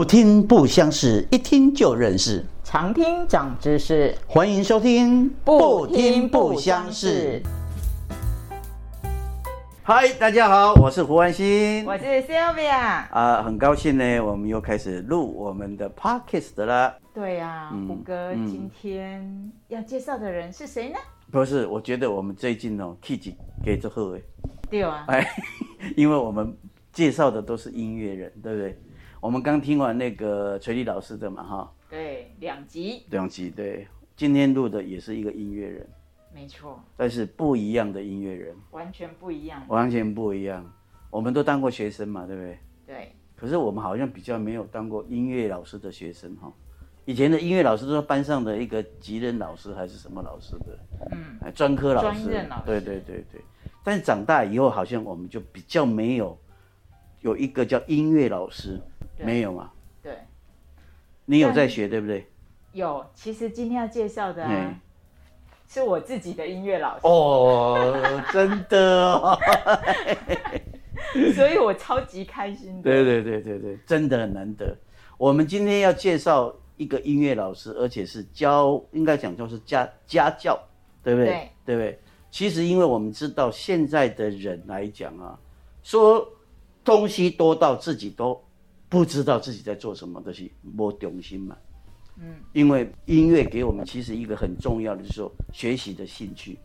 [0.00, 2.42] 不听不相识，一听就认识。
[2.64, 7.42] 常听长知识，欢迎收听不听不相识。
[9.82, 11.84] 嗨，大家好，我是胡安欣。
[11.84, 13.04] 我是 Sylvia。
[13.10, 16.96] 啊，很高兴呢，我们又开始录我们的 podcast 了。
[17.12, 20.96] 对呀、嗯胡哥，嗯今天要介绍的人是谁呢？
[21.30, 24.20] 不是，我觉得我们最近哦 k i t 给这后哎，
[24.70, 25.28] 对啊，哎，
[25.94, 26.56] 因为我们
[26.90, 28.78] 介绍的都是音乐人，对不对？
[29.20, 33.86] 我们刚听完那个垂丽老师的嘛，哈，对，两集，两集对。
[34.16, 35.86] 今天录的也是一个音乐人，
[36.34, 39.62] 没错，但是不一样的音乐人，完全不一样。
[39.68, 40.64] 完全不一样。
[41.10, 42.58] 我们都当过学生嘛，对不对？
[42.86, 46.50] 对，可是我们好像比较没有当过音乐老师的学生哈。
[47.04, 50.78] 以前的音乐老师都是班上的一个级任老师还是什么老师的，
[51.12, 53.40] 嗯，哎，专科老师，专任老师对对对对。
[53.84, 56.38] 但是长大以后，好像我们就比较没有
[57.20, 58.82] 有一个叫音乐老师，对
[59.24, 59.70] 没有嘛？
[60.02, 60.16] 对，
[61.24, 62.26] 你有在学对不对？
[62.72, 63.04] 有。
[63.14, 64.46] 其实今天要介绍的、
[65.68, 69.38] 是我自己的音乐老师，哦，真的哦，
[71.34, 72.82] 所以我超级开心的。
[72.82, 74.76] 对对对对对，真的很难得。
[75.16, 80.58] 我们今天要介绍一个音乐老师，而且是教，应该讲就是家家教，
[81.04, 81.26] 对不对？
[81.26, 82.00] 对对不对？
[82.32, 85.38] 其实，因为我们知道现在的人来讲啊，
[85.84, 86.26] 说
[86.82, 88.42] 东西多到自己都
[88.90, 91.56] 不知道自己在做什么，都、就是没中心嘛。
[92.18, 96.58] 嗯，因为音乐给我们其实一个很重要的，就是说学习的兴趣。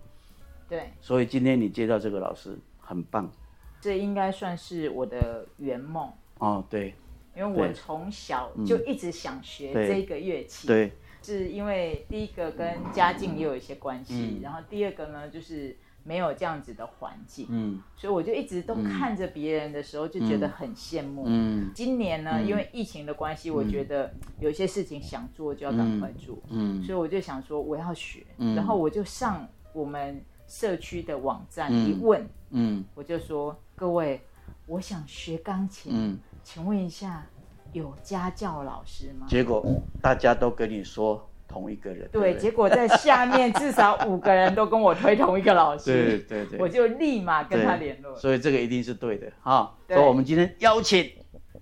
[0.68, 3.32] 对，所以今天你接到这个老师很棒。
[3.80, 6.12] 这应该算是我的圆梦。
[6.40, 6.94] 哦，对。
[7.38, 10.90] 因为我从小就一直想学这个乐器，对，
[11.22, 14.42] 是因为第一个跟家境也有一些关系，嗯。
[14.42, 15.76] 然后第二个呢就是
[16.08, 17.82] 没有这样子的环境，嗯。
[17.98, 21.24] 所以我就一直都看着别人的时候就觉得很羡慕。
[21.26, 21.72] 嗯。
[21.74, 26.82] 今年呢，因为疫情的关系，我觉得有些事情想做就要赶快做，嗯。
[26.84, 28.56] 所以我就想说我要学，嗯。
[28.56, 31.90] 然后我就上我们社区的网站嗯。
[31.90, 32.86] 一问，嗯。
[32.94, 34.22] 我就说各位，
[34.68, 36.20] 我想学钢琴，嗯。
[36.44, 37.26] 请问一下，
[37.74, 39.26] 有家教老师吗？
[39.28, 39.66] 结果
[40.00, 48.16] 大家都跟你说同一个人，对，不结果在下面至少五个人都跟我推同一个老师，对对对，我就立马跟他对联络。
[48.16, 49.74] 所以这个一定是对的哈。
[49.88, 51.10] 对所以我们今天邀请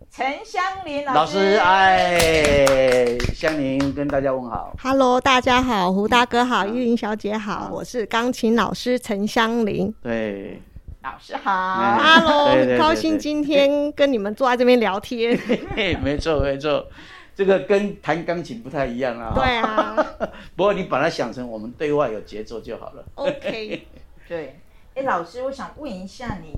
[0.10, 4.76] 陈香林老师，师，哎，香林跟大家问好。
[4.82, 9.94] Hello，大家好，胡大哥好，玉玲小姐好，我是钢琴老师陈香林。
[10.02, 10.62] 对，
[11.02, 11.52] 老师好。
[11.52, 15.36] 嗯 Hello，很高兴今天跟你们坐在这边聊天。
[15.76, 16.88] 嘿，没错没错，
[17.36, 19.32] 这个跟弹钢琴不太一样啊。
[19.34, 19.58] 对。
[19.58, 19.96] 啊
[20.56, 23.04] 不过你把它想成我们对外有节奏就好了。
[23.16, 23.88] ，OK，
[24.28, 24.60] 对，
[24.96, 26.54] 哎，老师，我想问一下，你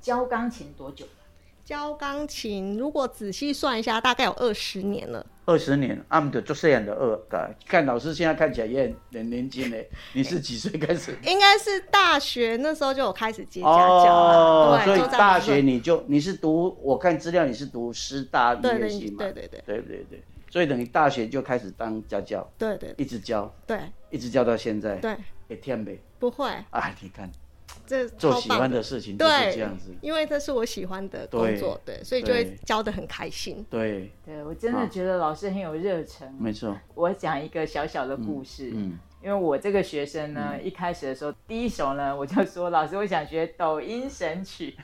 [0.00, 1.10] 教钢琴多久了？
[1.66, 5.26] 教钢琴如果仔细算一下，大概有二十年了。
[5.46, 9.90] 二十年，阿姆的做这样的二的，看老师现在看起来也很很年轻嘞。
[10.14, 11.18] 你是几岁开始？
[11.26, 19.16] 应该是大学那时候就有开始接家教了，哦，所，以大学你就你是读，我看资料你是读师大音乐系嘛？
[19.18, 19.82] 对对对对。
[19.82, 22.94] 对对，所以等于大学就开始当家教，对对。
[22.96, 23.80] 一直教，对。
[24.10, 25.16] 一直教到现在，对，
[25.48, 26.94] 也天呗不会，啊！
[27.00, 27.28] 你看
[27.86, 28.82] 这做喜欢的。
[28.82, 33.64] 事情就是对，这样子，因为这是我喜欢的工作，对，所以就会教的很开心。
[33.70, 36.32] 对，对我真的觉得老师很有热忱。
[36.38, 44.76] 没错，我讲一个小小的故事，嗯因为我这个学生呢，一开始的时候，第一首呢，我就说老师，我想学抖音神曲，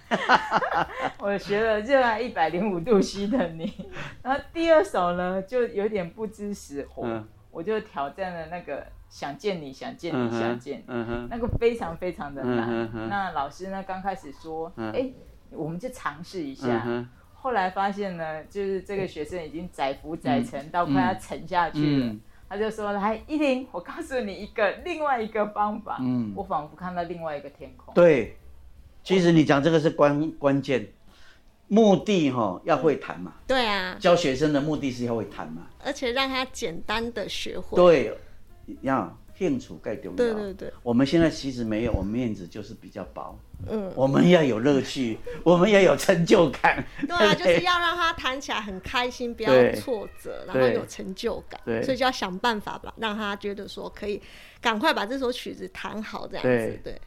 [1.21, 3.67] 我学了《热爱一百零五度 C 的你》，
[4.23, 7.29] 然后第二首呢，就有点不知死活，嗯。
[7.53, 12.89] 我就挑战了那个想见你，想见你，想见你，嗯哼，那个非常非常的难。
[13.11, 14.91] 那老师呢，刚开始说，嗯。
[14.91, 15.11] 哎、
[15.51, 17.07] 我们就尝试一下。
[17.35, 22.07] 后来发现呢，就是这个学生已经载浮载沉到快要沉下去了。
[22.07, 22.21] 嗯。
[22.49, 25.99] 他就说：“来，依琳，我告诉你一个另外一个方法。
[26.01, 26.33] 嗯。
[26.35, 27.93] 我仿佛看到另外一个天空。
[27.93, 28.39] 对，
[29.05, 30.89] 其实你讲这个是关关键，
[31.69, 37.77] 目的哈要会弹嘛，对啊，教学生的目的是要会弹嘛，而且让他简单的学会。
[37.77, 38.19] 对，
[38.83, 40.17] 要兴趣更重要。
[40.17, 43.39] 对对对，我们现在其实没有，我们面子就是比较薄，
[43.69, 46.85] 嗯，我们要有乐趣， 我们要有成就感。
[47.07, 51.61] 对啊，就是要让他弹起来很开心，不要挫折，然后有成就感。
[51.65, 51.83] 对。
[51.83, 54.21] 所以就要想办法吧，让他觉得说可以
[54.61, 56.81] 赶快把这首曲子弹好，这样子。
[56.85, 57.01] 对，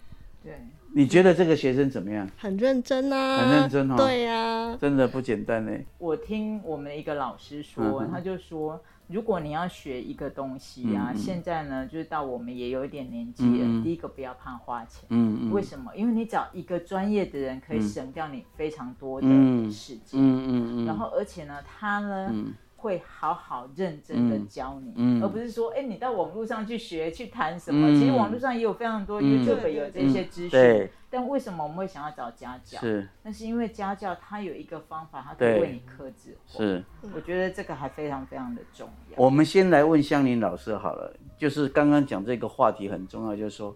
[0.43, 0.53] 对
[0.97, 2.25] 你觉得这个学生怎么样？
[2.37, 5.71] 很认真啊，很认真哦对呀、真的不简单呢。
[5.97, 15.03] 我听我们的一个老师说，嗯他就说，如果你要学一个东西啊，现在呢，就是到我们也有一点年纪了，第一个不要怕花钱。
[15.09, 15.93] 嗯嗯为什么？
[15.97, 20.13] 因为你找一个专业的人，可以省掉你非常多的嗯时间。
[20.13, 22.53] 嗯嗯嗯，然后，而且呢，他呢、嗯
[22.85, 27.89] 会好好认真的嗯教你，嗯而不是说，哎，你到网络上去学去谈什么。
[27.89, 32.79] 嗯其实网络上也有非常多嗯 YouTube 有这些资讯，对但为什么我们会想要找家教？
[32.79, 36.57] 是那是因为家教他有一个方法，他可以为你克制化。
[36.59, 36.83] 是。
[37.13, 39.15] 我觉得这个还非常非常的重要。
[39.17, 43.75] 我们先来问香林老师好了，就是刚刚讲这个话题很重要，就是说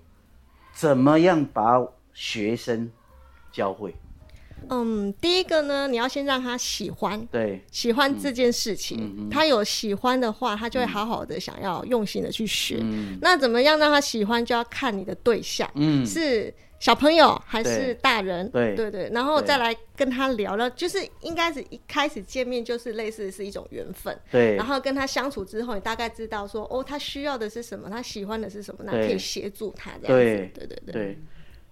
[0.71, 1.83] 怎么样把
[2.13, 2.91] 学生
[3.51, 3.95] 教会？
[4.69, 9.29] 嗯，第一个呢，你要先让他喜欢，对，喜欢这件事情。
[9.29, 12.77] 他有喜欢的话，他就会好好的想要用心的去学。
[12.81, 18.50] 嗯那怎么样让他喜欢，就要看你的对象、嗯，是小朋友还是大人。
[18.51, 24.17] 对对对，然后再来跟他聊聊，就是应该是一开始见面就是类似是一种缘分。
[24.31, 30.51] 对然，后跟他相处之后，你大概知道说，哦，他需要的是什么，他喜欢的是什么，那可以协助他这样子。
[30.53, 30.94] 对对。
[30.94, 31.19] 对，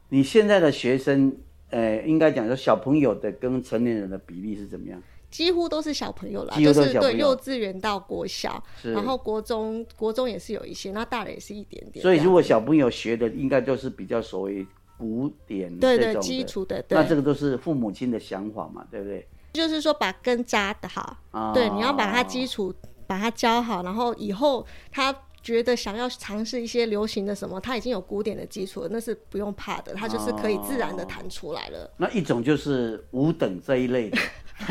[0.10, 1.36] 你现在的学生，
[1.70, 5.02] 呃，应该讲说小朋友的跟成年人的比例是怎么样？
[5.30, 12.02] 几乎都是小朋友啦，就是对幼稚园到国小，然后国中国中也是有一些，那大人也是一点点。
[12.02, 14.66] 所以如果小朋友学的，应该都是比较所谓
[14.98, 19.28] 古典对对基础的，对，那这个都是父母亲的想法嘛，对不对？
[19.52, 22.74] 就是说把根扎的好，啊对，你要把它基础
[23.06, 25.14] 把它教好，然后以后他。
[25.48, 31.90] 觉得想要尝试一些流行的什么，他已经有古典的基础了，那是不用怕的，他就是可以自然的弹出来了。
[31.96, 34.18] 那一种就是五等这一类的，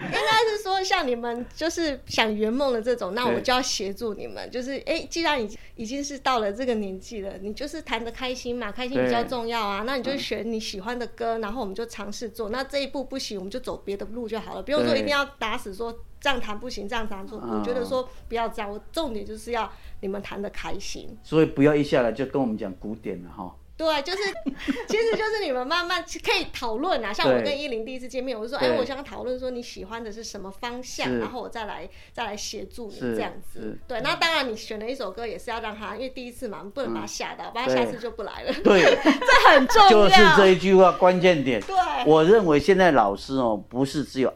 [0.00, 4.48] 应该是说，像你们就是想圆梦的这种，那我就要协助你们。
[4.50, 9.82] 就是，哎、既然已已经是到了这个年纪了，你就是谈的开心嘛，开心比较重要啊。
[9.84, 12.50] 那你就选你喜欢的歌，然后我们就尝试做。
[12.50, 17.40] 那这一步不行，我们就走别的路就好了，不用说一定要打死说这样谈不行，这样弹错。
[17.42, 21.16] 嗯我觉得说不要这样，我重点就是要你们谈的开心。
[21.22, 23.54] 所以不要一下来就跟我们讲古典了哈。
[23.78, 24.18] 对，就是，
[24.88, 27.12] 其实就是你们慢慢可以讨论啊。
[27.12, 33.78] 像我对跟依林第一次见面，我就说，哎、我想讨论说你喜欢的是什么方向，然后我再来再来协助你这样子。
[33.86, 38.52] 对，那当然你选了一首歌也是要让他，因为第一次嘛，不能把他吓到，不然他下次就不来了。
[38.64, 40.08] 对， 这很重要。
[40.08, 41.60] 就是这一句话关键点。
[41.60, 44.28] 对我认为现在老师哦，不是只有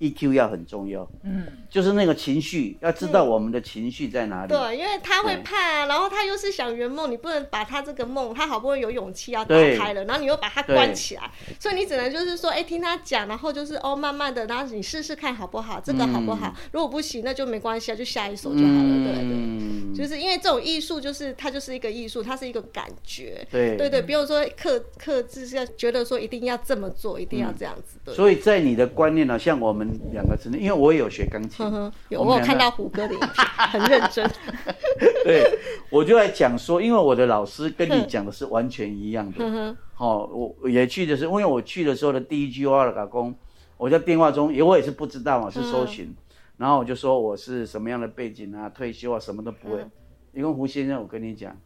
[0.00, 4.48] IQ，EQ 要很重要，嗯，就是那个情绪，要知道我们的情绪在哪里。
[4.48, 16.54] 对，因为他会怕啊，然后他又是想圆梦，你不能把他这个梦，他好不容易有勇气要打开了，然后你又把他关起来，所以你只能就是说，哎、听他讲，然后就是哦，慢慢的，然后你试试看好不好，这个好不好？
[16.72, 19.22] 如果不行，那就没关系啊，就下一首就好了，对对。
[19.22, 28.14] 嗯，就是因为这种艺术，就是它就是一个艺术，它是一个感觉，对对对，不用说克克制，是要觉得说一定要这么做，一定要这样子，对。
[28.14, 33.30] 所以在你的观念呢，像我们两个之间，因为我也有学钢琴呵，呵，有我们两个我有看到胡歌的影片，
[33.70, 34.30] 很认真。
[35.24, 35.58] 对，
[35.90, 39.76] 我就在讲说，因为我的老师跟你讲的是完全一样的。
[39.94, 43.34] 好、我也去的时候，因为我去的时候的第一句话的打工，
[43.76, 46.14] 我在电话中也我也是不知道嘛，是搜寻，
[46.56, 49.84] 然后我就说我是什么样的背景啊，退休啊，什么都不会。
[50.32, 51.56] 因为胡先生，我跟你讲，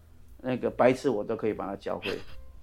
[0.42, 2.16] 那个白痴我都可以把他教会，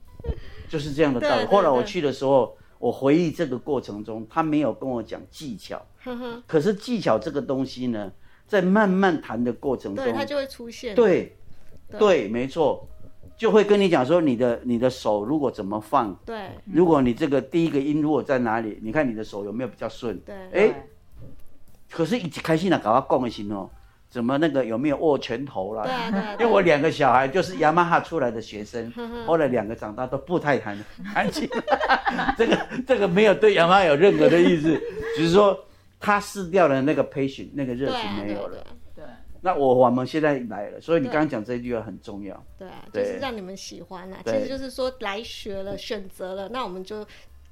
[0.70, 1.46] 就是这样的道理。
[1.48, 5.82] 后来我去的时候，我回忆这个过程中，他没有跟我讲技巧，
[6.46, 8.12] 可是技巧这个东西呢，
[8.48, 10.96] 在慢慢谈的过程中，对，它就会出现。
[10.96, 11.36] 对，
[11.90, 12.88] 对对，没错，
[13.36, 20.20] 就会跟你讲说你的你的手如果怎么放，对如果你这个第一个音如果在哪里，你看你的手有没有比较顺？
[20.20, 20.88] 对哎，
[21.90, 23.70] 可是一开心了，搞到讲的行哦，
[24.10, 25.84] 怎么那个有没有握拳头啦？
[25.84, 28.92] 对啊 对啊因为我两个小孩就是雅马哈出来的学生，
[29.28, 30.78] 后来两个长大都不太弹
[31.14, 31.48] 弹琴，
[32.38, 34.80] 这个这个没有对雅马哈有任何的意思，
[35.16, 35.58] 只是说
[36.00, 38.50] 他失掉了那个 passion，那个热情没有了。
[38.50, 38.64] 对啊
[38.96, 42.42] 对啊对，那我我们现在来了，所以你刚刚讲这一句话很重要。
[42.58, 44.18] 对啊，就是让你们喜欢啊。
[44.24, 47.06] 其对实就是说来学了，选择了，那我们就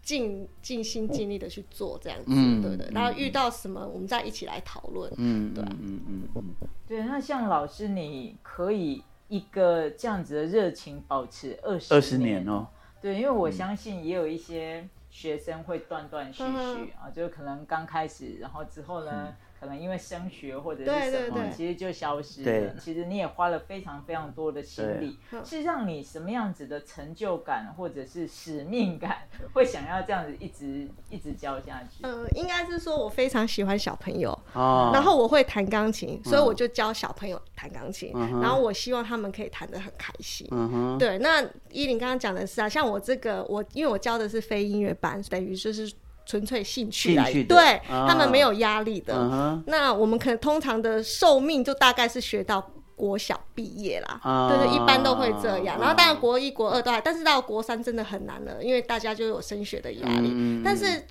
[0.05, 2.87] 尽尽心尽力的去做这样子，嗯对不对？
[2.93, 5.11] 然后遇到什么，我们再一起来讨论。
[5.17, 6.45] 嗯，对啊嗯嗯嗯。
[6.61, 12.67] 嗯，对，那像老师，你可以一个这样子的热情保持二十二十年哦，
[13.01, 19.35] 对，因为我相信也有一些学生会断断续续嗯啊，就可能刚开始，然后之后呢，可
[19.65, 22.75] 可能因为升学或者是对对什么，对其实就消失对了。
[22.79, 32.03] 其实你也花了非常非常多的心力，是让你什么样子的成就感或者是使命感，会想要这样子一直一直教下去？
[32.03, 40.47] 呃，应该是说我非常喜欢小朋友，哦，然后我会弹钢琴，所以我就教小朋友弹钢琴，嗯然后我希望他们可以弹得很开心。
[40.51, 41.41] 嗯哼，对，那
[41.71, 45.91] 依林刚刚讲的是啊，像我这个，我因为我教的是非音乐班，等于就是
[46.25, 49.13] 纯粹兴趣来，对、啊他们没有压力的。
[49.15, 55.77] 嗯，那我们可能通常的寿命就大概是学到国小毕业啦，啊对对，一般都会这样。
[55.77, 60.29] 啊然后当然国一、国二都还，但是到国三真的很难了，因为大家就有升学的压力。
[60.33, 61.05] 嗯但是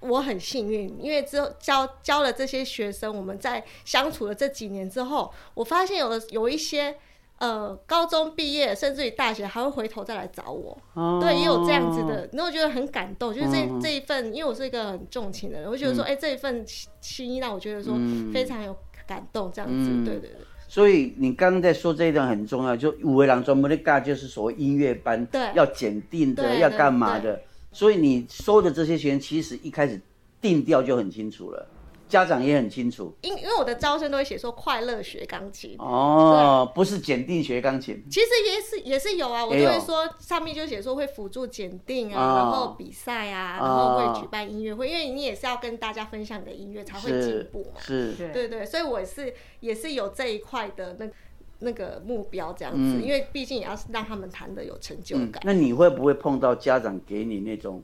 [0.00, 6.96] 我很幸运，因为之后教教了这些学生，我们在相处了这几年之后，我发现有的有一些。
[7.44, 10.78] 呃，高中毕业，甚至于大学，还会回头再来找我。
[10.94, 13.34] 哦对，也有这样子的，那我觉得很感动。
[13.34, 16.64] 就是这、嗯这一份，因为我是一个很重情的人，我觉得说，哎、这一份
[17.02, 18.74] 心意让我觉得说嗯非常有
[19.06, 19.74] 感动，这样子。
[19.76, 27.38] 嗯对对对，所以你刚刚在说这一段很重要，就五位郎专门的尬就是所谓音乐班，对要检定的，要干嘛的。
[27.72, 30.00] 所以你收的这些学员，其实一开始
[30.40, 31.66] 定调就很清楚了，
[32.14, 33.12] 家长也很清楚。
[33.22, 35.74] 因因为我的招生都会写说快乐学钢琴。
[35.80, 47.80] 哦，不是检定学钢琴，其实也是也是有啊，我就会说上面就写说会辅助检定啊，哦然后比赛啊，然后会举办音乐会，因为你也是要跟大家分享你的音乐才会进步嘛。
[47.80, 51.10] 是，对对对，所以我也是也是有这一块的那
[51.58, 57.82] 那个目标这样子，嗯因为毕竟也要是让他们弹的有成就嗯感。，那你会不会碰到家长给你那种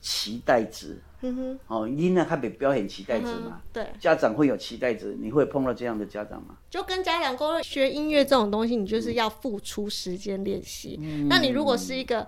[0.00, 0.96] 期待值？
[1.22, 6.56] 嗯哼，哦，因呢他比表演期待值嘛，对，家长会有期待值，你会碰到这样的家长吗？
[6.68, 10.98] 就跟家长沟通，学音乐这种东西，你就是要付出时间练习。
[11.00, 12.26] 嗯那你如果是一个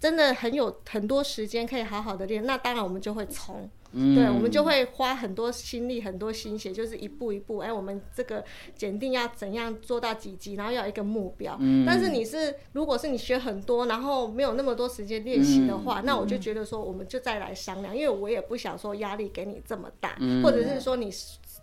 [0.00, 3.70] 真的很有很多时间可以好好的练，那当然我们就会冲。
[3.92, 4.14] 嗯。
[4.14, 8.44] 对，我们就会花很多心力、很多心血，就是一步一步，哎，我们这个
[8.74, 11.56] 检定要怎样做到几级，然后要有一个目标。
[11.60, 11.84] 嗯。
[11.86, 15.82] 但是你是，如果是你学很多，然后没有那么多时间练习的嗯。
[15.82, 20.42] 话，那我就觉得说，我们就再来商量，因为我也不想说压力给你这么大，嗯。
[20.42, 21.10] 或者是说你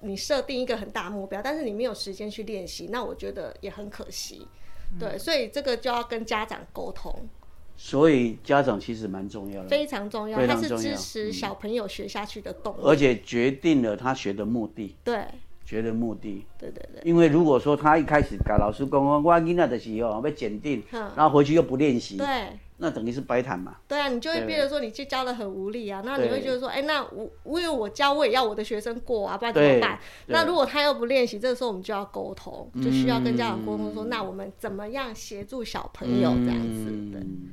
[0.01, 4.48] 你设定一个很大的目标，但是你没有时间去练习，那我觉得也很可惜。
[5.00, 7.13] 对，所以这个就要跟家长沟通，
[7.81, 12.79] 所以家长其实蛮重要的，非常重要，它是支持小朋友学下去的动力。
[12.83, 15.24] 而且决定了他学的目的，对，
[15.65, 16.45] 学的目的。
[16.59, 17.01] 对对对。
[17.05, 21.09] 因为如果说他一开始跟老师讲，我我囡仔的时候被检定，嗯。
[21.15, 22.27] 然后回去又不练习，对。
[22.81, 23.77] 那等于是白谈嘛。
[23.88, 27.01] 对啊，你就会对变得说你去教的很无力啊，那你会对觉得说，哎、那
[27.45, 29.98] 我因为我教我也要我的学生过啊，不然怎么对办？
[30.27, 36.29] 那如果他又不练习，这个时候我们就要沟通，就需要跟家长沟通说，嗯那我们怎么样协助小朋友？
[36.29, 36.86] 这样子？
[37.12, 37.50] 对，嗯，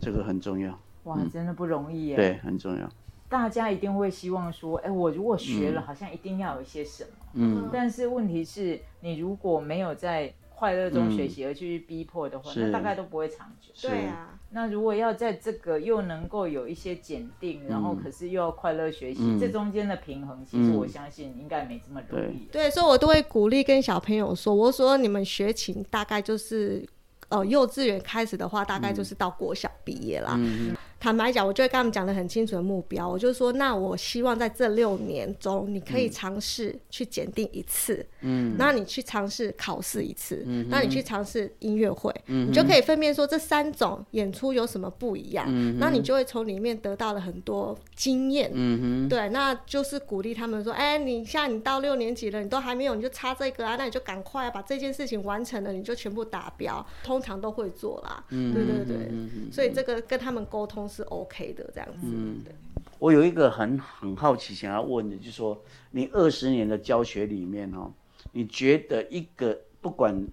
[0.00, 2.16] 这个很重要，哇，真的不容易耶。
[2.16, 2.88] 对，很重要。
[3.28, 7.10] 大家一定会希望说，哎，我如果学了，好像一定要有一些什么。
[7.34, 13.70] 嗯，但是问题是，你如果没有在快乐中学习，而去逼迫的话，是那大概都不会长久。
[13.88, 22.48] 对啊，那如果要在这个又能够有一些检定，然后可是又要快乐学习，嗯这中间的平衡，其实我相信应该没这么容易。
[22.50, 26.88] 对，所以我都会鼓励跟小朋友说，我说你们学琴大概就是。
[27.28, 30.34] 呃，幼稚园开始的话，大概就是到国小毕业啦。
[30.38, 48.50] 嗯坦白讲，我就会跟他们讲的很清楚的目标，我就说，那我希望在这六年中，你可以尝试去检定一次，嗯，那你去尝试考试一次，嗯那你去尝试音乐会，嗯你就可以分辨说这三种演出有什么不一样，嗯那你就会从里面得到了很多经验。
[48.52, 58.24] 嗯哼，对，那就是鼓励他们说，哎、你现在你到六年级了，你都还没有，你就差这个啊，那你就赶快把这件事情完成了，你就全部达标，通常都会做啦。
[58.30, 59.10] 嗯对对对，
[59.52, 61.98] 所以这个跟他们沟通是 OK 的，这样子。
[62.02, 62.54] 嗯对
[62.98, 67.92] 我有一个很很好奇想要问的，就是说你二十年的教学里面哦，
[68.32, 70.26] 你觉得一个不管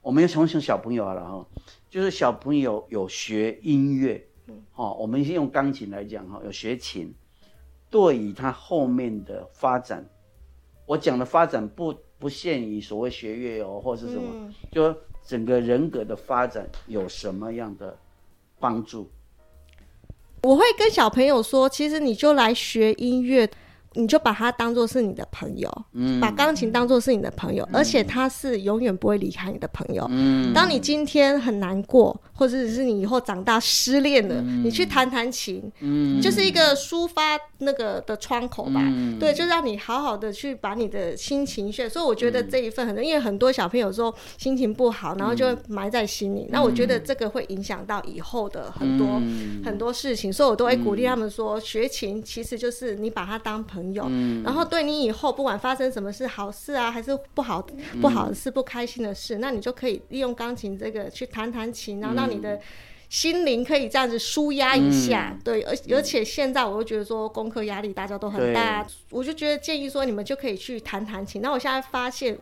[0.00, 1.46] 我们从从小朋友好了哈，
[1.90, 4.26] 就是小朋友有学音乐，
[4.76, 7.12] 哦，我们先用钢琴来讲哈，有学琴，
[7.90, 10.02] 对于他后面的发展，
[10.86, 17.94] 我讲的发展不不限于所谓学乐哦或是什么，嗯就整个人格的发展有什么样的
[18.58, 19.10] 帮助？
[20.46, 23.50] 我会跟小朋友说，其实你就来学音乐，
[23.96, 30.06] 你就把它当做是你的朋友，嗯把钢琴当做是你的朋友，而且他是永远不会离开你的朋友。
[30.10, 38.80] 嗯当你今天很难过，或者是你以后长大失恋了，你去弹弹琴，嗯就是一个抒发那个的窗口吧。
[38.84, 41.88] 嗯对，就让你好好的去把你的心情宣。
[41.88, 46.46] 所以我觉得这一份很多，因为很多小朋友说心情不好，然后就会埋在心里。
[46.50, 57.64] 那我觉得这个会影响到以后的很多、嗯很多事情，所以我都会鼓励他们说，学琴其实就是你把它当朋朋友，然后对你以后不管发生什么事，好事啊还是不好
[58.00, 62.58] 不好的事、不开心的事，那你就可以利用钢琴这个去弹弹琴，然后让你的
[63.08, 65.38] 心灵可以这样子舒压一下。
[65.44, 71.40] 对，而而且现在我又觉得说功课压力大家都很大，我就觉得建议说你们就可以去弹弹琴。
[71.40, 72.38] 那我现在发现。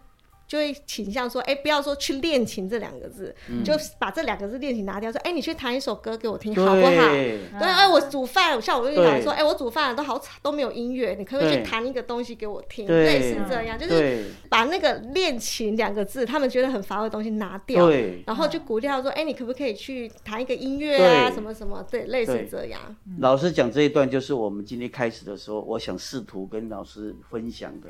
[0.47, 3.35] 就会倾向说，哎，不要说去练琴这两个字，
[3.65, 7.13] 就把这两个字练琴拿掉，说，哎，你去弹一首歌给我听，好不好？
[7.13, 12.87] 对，哎，我煮饭，像我跟你讲说，哎，我煮饭都好吵，都没有音乐，你可不可以去弹一个东西给我听？
[12.87, 17.89] 类似这样，就是把那个练琴两个字，他们觉得很乏味的东西拿掉，
[18.27, 21.31] 然后就鼓励他说，哎，你可不可以去弹一个音乐啊？
[21.31, 21.83] 什么什么？
[21.91, 22.81] 对，类似这样。
[23.19, 27.89] 老师讲这一段，就是我们今天开始的时候，我想试图跟老师分享的，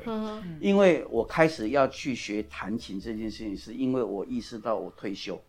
[0.61, 2.44] 因为我开始要去学。
[2.49, 5.39] 弹琴这件事情，是因为我意识到我退休，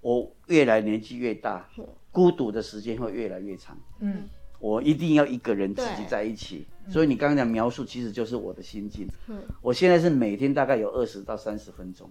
[0.00, 1.68] 我越来年纪越大，
[2.12, 3.76] 孤独的时间会越来越长。
[4.00, 4.28] 嗯，
[4.60, 6.66] 我一定要一个人自己在一起。
[6.88, 9.06] 所以你刚刚讲描述，其实就是我的心境。
[9.26, 12.10] 嗯，我现在是每天大概有二十到三十分钟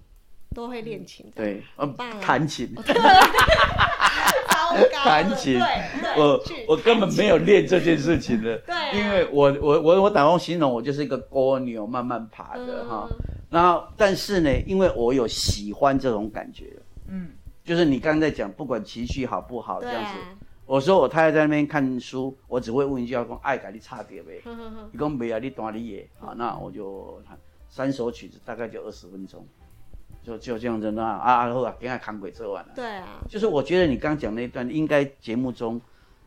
[0.53, 1.25] 都会练琴。
[1.33, 2.75] 对，嗯弹琴。
[5.03, 5.59] 弹琴，
[6.17, 8.57] 我我根本没有练这件事情的。
[8.59, 13.07] 对，因为我我我我打算形容我就是一个蜗牛，慢慢爬的哈。
[13.49, 16.73] 然后，但是呢，因为我有喜欢这种感觉，
[17.07, 17.29] 嗯，
[17.63, 20.19] 就是你刚刚在讲，不管情绪好不好这样子，
[20.65, 24.41] 我说我太太在那边看书，我只会问一句：，讲爱改你差点呗？
[24.91, 25.39] 你讲没啊？
[25.39, 26.05] 你短你也？
[26.19, 27.21] 好，那我就
[27.69, 29.45] 三首曲子，大概就二十分钟，
[30.21, 32.73] 就就这样子那啊，然后啊，给他扛鬼做完了。
[32.75, 35.79] 对啊，就是我觉得你刚讲那一段，应该节目中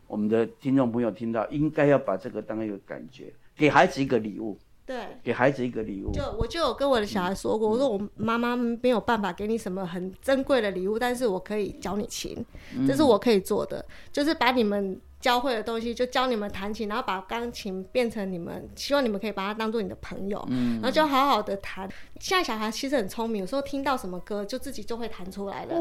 [0.07, 4.57] 我们的听众朋友听到，应该要把这个当一个感觉，给孩子一个礼物。
[4.85, 6.11] 对，给孩子一个礼物。
[6.11, 12.45] 就我就有跟我的小孩说过，我说我妈妈没有办法给你什么很珍贵的礼物，但是我可以教你琴，
[12.87, 14.99] 这是我可以做的，就是把你们。
[15.21, 21.87] 教会的东西就教你们弹琴，然后把钢琴变成你们，希望你们可以把它当做你的朋友，嗯然后就好好的弹。
[22.19, 25.75] 现在小孩其实很聪明，有时候听到什么歌就自己就会弹出来了。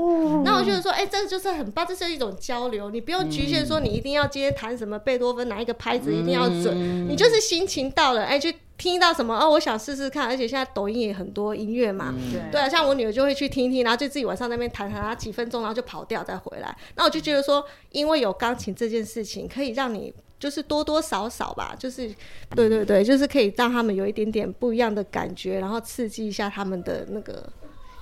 [0.44, 8.52] 那我就是说，哎，这个就是很棒，这是一种交流，你不用局限说你一定要今天弹什么贝多芬哪一个拍子一定要准，你就是心情到了，哎，就。
[8.80, 9.50] 听到什么哦？
[9.50, 12.14] 我想试试看，而且现在抖音也很多音乐嘛，
[12.50, 16.74] 对啊，像我女儿就会去听听，然后就自己晚上那边弹弹，几分钟，然后就跑掉再回来。
[16.94, 22.08] 那我就觉得说，因为有钢琴这件事情，可以让你就是多多少少吧，就是
[22.56, 27.46] 对对对，就是可以让他们有一点点不一样的感觉，然后刺激一下他们的那个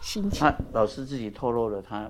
[0.01, 0.39] 心情。
[0.39, 2.09] 他老师自己透露了他。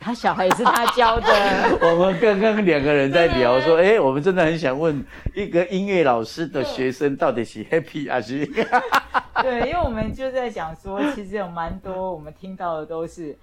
[0.00, 1.26] 他小孩也是他教的。
[1.80, 5.04] 我们刚刚两个人在聊说，哎，我们真的很想问
[5.34, 8.44] 一个音乐老师的学生到底是 happy 还是？
[9.40, 13.38] 对，因为我们就在讲说，其实有蛮多我们听到的都是，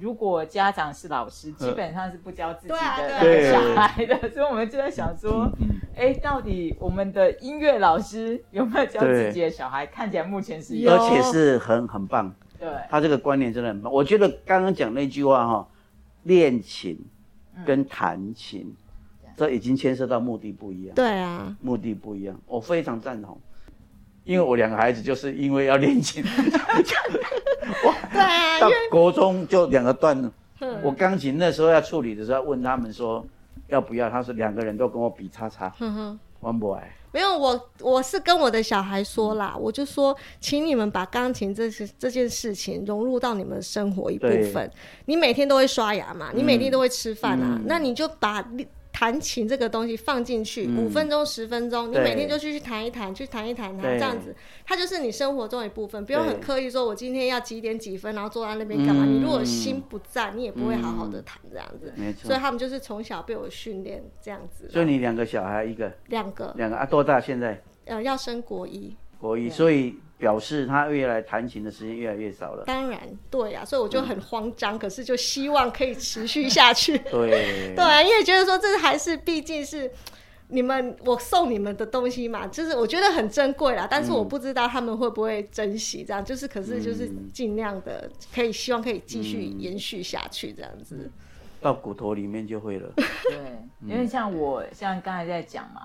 [0.00, 5.48] 如果家长是老师，基本上是不教自己的小孩的，所以我们就在想说，
[5.96, 9.86] 哎，到底我们的音乐老师有没有教自己的小孩？
[9.86, 12.34] 看起来目前是有，而且是很很棒。
[12.58, 13.92] 对，他这个观念真的很棒。
[13.92, 15.68] 我觉得刚刚讲那句话哈。
[16.26, 16.98] 练琴
[17.64, 18.74] 跟弹琴，
[19.36, 20.94] 这已经牵涉到目的不一样。
[20.94, 23.40] 对啊，目的不一样，我非常赞同。
[24.24, 26.20] 因为我两个孩子就是因为要练琴，
[28.12, 30.30] 对啊，到国中就两个段。
[30.82, 33.24] 我钢琴那时候要处理的时候，问他们说
[33.68, 35.72] 要不要，他说两个人都跟我比叉叉
[36.40, 36.80] ，one boy。
[37.16, 44.70] 没有我，我是跟我的小孩说啦，我就说，请你们把钢琴这些这件事情融入到你们生活一部分。
[45.06, 48.46] 你每天都会刷牙嘛，你每天都会吃饭啊，那你就把。
[48.98, 59.04] 弹琴这个东西放进去五分钟十分钟，你每天就去去弹一弹，去弹一弹，弹这样子，它就是你生活中一部分，不用很刻意说，我今天要几点几分，然后坐在那边干嘛？
[59.04, 61.92] 你如果心不在，你也不会好好的弹这样子。
[61.94, 62.28] 没错。
[62.28, 64.66] 所以他们就是从小被我训练这样子。
[64.70, 65.92] 所以你两个小孩一个？
[66.06, 66.54] 两个。
[66.56, 66.86] 两个啊？
[66.86, 67.20] 多大？
[67.20, 67.62] 现在？
[67.84, 68.96] 呃，要升国一。
[69.18, 69.96] 国一，所以。
[70.18, 72.64] 表示他越来弹琴的时间越来越少了。
[72.64, 73.00] 当然，
[73.30, 76.96] 对呀，所以我就很慌张，可是就希望可以持续下去。
[77.10, 79.90] 对， 对啊，因为觉得说这还是毕竟是
[80.48, 83.86] 你们我送你们的东西嘛，就是我觉得很珍贵啦。
[83.90, 91.10] 但是我不知道他们会不会珍惜，这样就是可是就是尽量的可以希望可以继续延续下去这样子。
[91.60, 92.90] 到骨头里面就会了。
[92.96, 95.82] 对， 因为像我像刚才在讲嘛。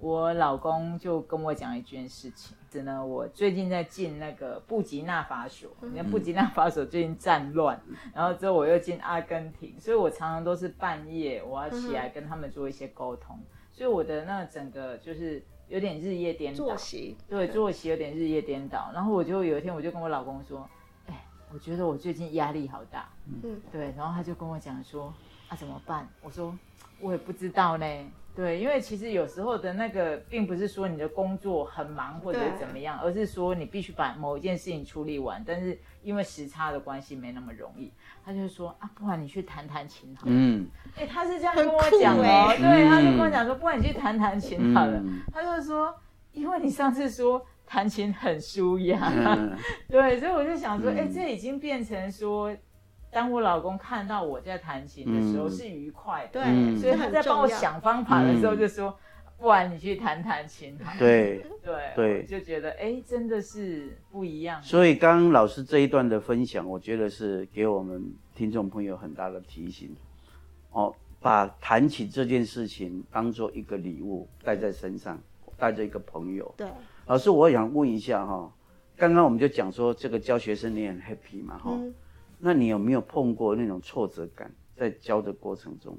[0.00, 7.80] 我老公就跟我讲一件事情，是呢，我最近在进那个布吉纳法索，你看布吉纳法索最近战乱，
[8.12, 13.38] 然后之后我又进阿根廷，所以我常常都是半夜我要起来跟他们做一些沟通，
[13.70, 17.16] 所以我的那整个就是有点日夜颠倒，作息。
[17.28, 17.46] 对。
[17.46, 20.68] 作息有点日夜颠倒，然后我就有一天我就跟我老公说，
[21.06, 23.08] 哎，我觉得我最近压力好大，
[23.44, 25.14] 嗯，对，然后他就跟我讲说，
[25.46, 26.08] 啊怎么办？
[26.22, 26.52] 我说
[26.98, 27.86] 我也不知道呢。
[28.34, 37.92] 对，因为其实有时候的那个，并不是说你的工作很忙或者是怎么样，而是说你必须把某一件事情处理完，但是因为时差的关系没那么容易。
[38.24, 40.32] 他就说啊，不然你去弹弹琴好了。
[40.34, 40.66] 嗯，
[40.96, 45.00] 哎，他是这样跟我讲哦，对，他就跟我讲说，不然你去弹弹琴好了。
[45.32, 45.94] 他就说，
[46.32, 49.12] 因为你上次说弹琴很舒压，
[49.88, 52.52] 对，所以我就想说，哎，这已经变成说。
[53.14, 58.98] 当我老公看到我在弹琴的时候是愉快的，对，所以他在帮我想方法的时候就说
[59.38, 64.60] ：“不然你去弹弹琴。”对对 对，就觉得哎，真的是不一样。
[64.60, 69.94] 所以刚刚老师这一段的分享，我觉得是给我们听众朋友很大的提醒。
[70.72, 75.16] 哦，把弹琴这件事情当做一个礼物带在身上，
[75.56, 76.52] 带着一个朋友。
[76.56, 76.66] 对，
[77.06, 78.52] 老师，我想问一下哈，
[78.96, 81.78] 刚刚我们就讲说这个教学生你很 happy 嘛哈？
[82.46, 85.98] 那你有没有碰过那种挫折感在教的过程中？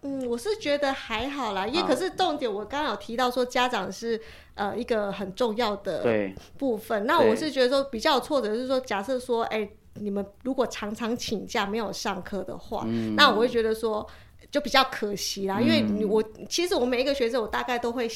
[0.00, 4.18] 嗯，我是觉得还好啦，因为可是重点我刚刚有提到说家长是
[4.54, 7.04] 呃一个很重要的部分。
[7.04, 9.68] 那我是觉得说比较挫折是说，假设说哎
[10.00, 14.06] 你们如果常常请假没有上课的话，那我会觉得说
[14.50, 15.60] 就比较可惜啦。
[15.60, 18.08] 因为我其实我每一个学生我大概都会。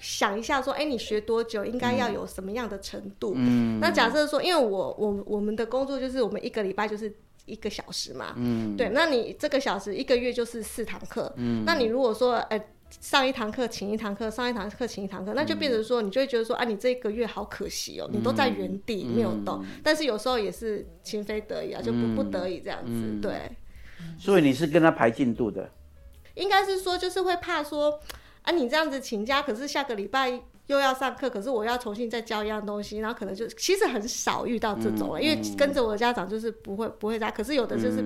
[0.00, 1.64] 想一下，说，哎，你学多久？
[1.64, 3.32] 应该要有什么样的程度？
[3.34, 7.12] 嗯，那假设说，因为我我我们的工作就是我们一个礼拜就是
[7.46, 23.50] 一个小时嘛，嗯，对，那你这个小时一个月就是四堂课，嗯，那你如果说，哎，上一堂课请一堂课，上一堂课请一堂课，那就变成说，你就会觉得说，啊，你这一个月好可惜哦，你都在原地没有动，但是有时候也是情非得已啊，就不不得已这样子，对。
[24.18, 25.70] 所以你是跟他排进度的？
[26.34, 28.00] 应该是说，就是会怕说。
[28.42, 38.04] 啊，你这样子请假，可是下个礼拜又要上课，可是我要重新再教一样东西，然后可能就其实很少遇到这种了，因为跟着我的家长就是不会不会在，可是有的就是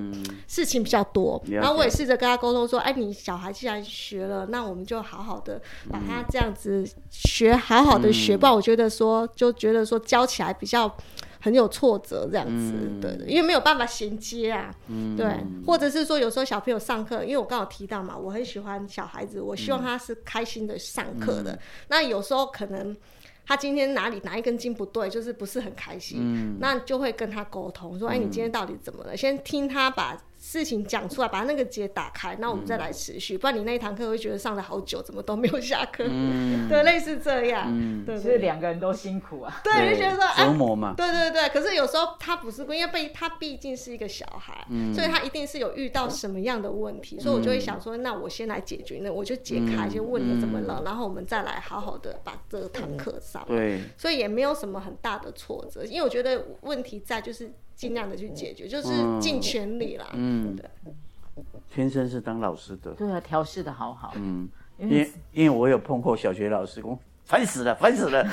[0.48, 10.96] 事情比较多，然后我也试着跟他沟通说，哎，你小孩既然学了，那我们就好好的把他这样子学好好的学，不然我觉得说就觉得说教起来比较。
[11.42, 14.74] 很有挫折这样子，对的，因为没有办法衔接啊，
[15.16, 15.26] 对，
[15.66, 22.96] 或者是说有时候小朋友上课，因为我刚好提到嘛，我很喜欢小孩子，我希望他是开心的上课的，那有时候可能。
[23.44, 33.38] 他今天哪里哪一根筋不对，就是不是很开心，那就会跟他沟通，说：“哎，你今天到底怎么了？”先听他把事情讲出来，把那个结打开，那我们再来持续。
[33.38, 36.02] 不然你那一堂课会觉得上了好久，怎么都没有下课？
[36.68, 38.04] 对，类似这样。
[38.04, 39.60] 对，所以两个人都辛苦啊。
[39.62, 40.94] 对，就觉得说折磨嘛。
[40.96, 53.44] 对对对，可是有时候他不是，因为被他毕竟是一个小孩，所以他一定是有遇到什么样的问题，所以我就会想说，那我先来解决，那我就解开，就问你怎么了，然后我们再来好好的把这堂课上。
[53.46, 58.88] 对，所以也没有什么很大的挫折，因为我觉得问题在就是尽量的去解决，就是
[59.20, 60.06] 尽全力啦。
[60.12, 60.64] 嗯，对。
[61.68, 64.12] 天生是当老师的，对啊，调试的好好。
[64.14, 68.24] 嗯，因为因为我有碰过小学老师，我烦死了，烦死了。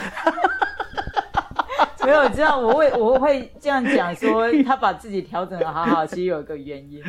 [2.05, 7.03] 没有知道，我会我会这样讲说， 他把自己调整的好好，其实有一个原因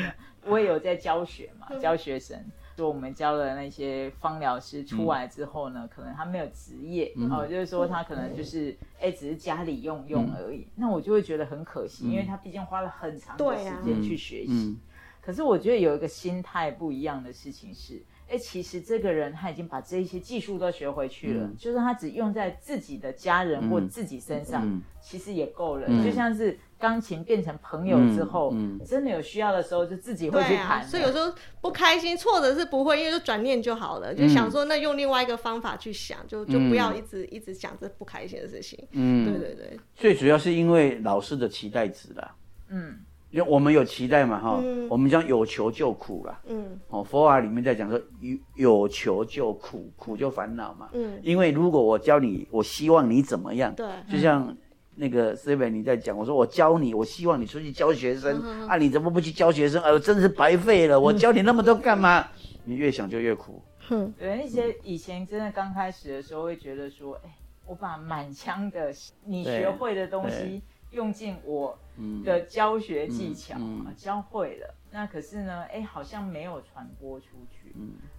[0.46, 2.42] 我也有在教学嘛，教学生。
[2.80, 10.66] 说我们教的那些芳疗师出来之后呢，可能他没有职业，哦，就是说他可能就是哎，只是家里用用而已。
[10.74, 14.78] 那我就会觉得很可惜，因为他毕竟花了很长的时间去学习。
[15.20, 18.02] 可是我觉得有一个心态不一样的事情是。
[18.30, 25.88] 哎，其实这个人他已经把这些技术都学回去了，就是他只用在自己的家人或自己身上，其实也够了。
[26.04, 28.52] 就像是钢琴变成朋友之后，
[28.84, 30.82] 真的有需要的时候就自己会去弹。
[30.82, 38.82] 所以有时候不开心、挫折是不会，因为就转念就好了，就想说那用另外一个方法去想，就就不要一直一直想着不开心的事情。
[38.92, 39.78] 嗯，对对对。
[39.94, 42.32] 最主要是因为老师的期待值了。
[42.70, 43.00] 嗯。
[43.32, 54.52] 因为我们有期待嘛，哈，我们讲有求就苦了，嗯，哦，佛法里面在讲说有有求就苦，苦就烦恼嘛，嗯，因为如果我教你，我希望你怎么样，对，就像
[55.00, 59.82] 那个 Seven 你在讲，我说我教你，我希望你出去教学生，啊，你怎么不去教学生？
[59.82, 62.28] 哎呦，真是白费了，我教你那么多干嘛？
[62.64, 63.62] 你越想就越苦。
[63.88, 67.34] 哼，对，一些以前真的刚开始的时候会觉得说，哎，
[67.66, 71.78] 我把满腔的你学会的东西用尽我。
[72.24, 73.58] 的教学技巧
[73.94, 77.74] 教会了，那可是呢，哎，好像没有传播出去，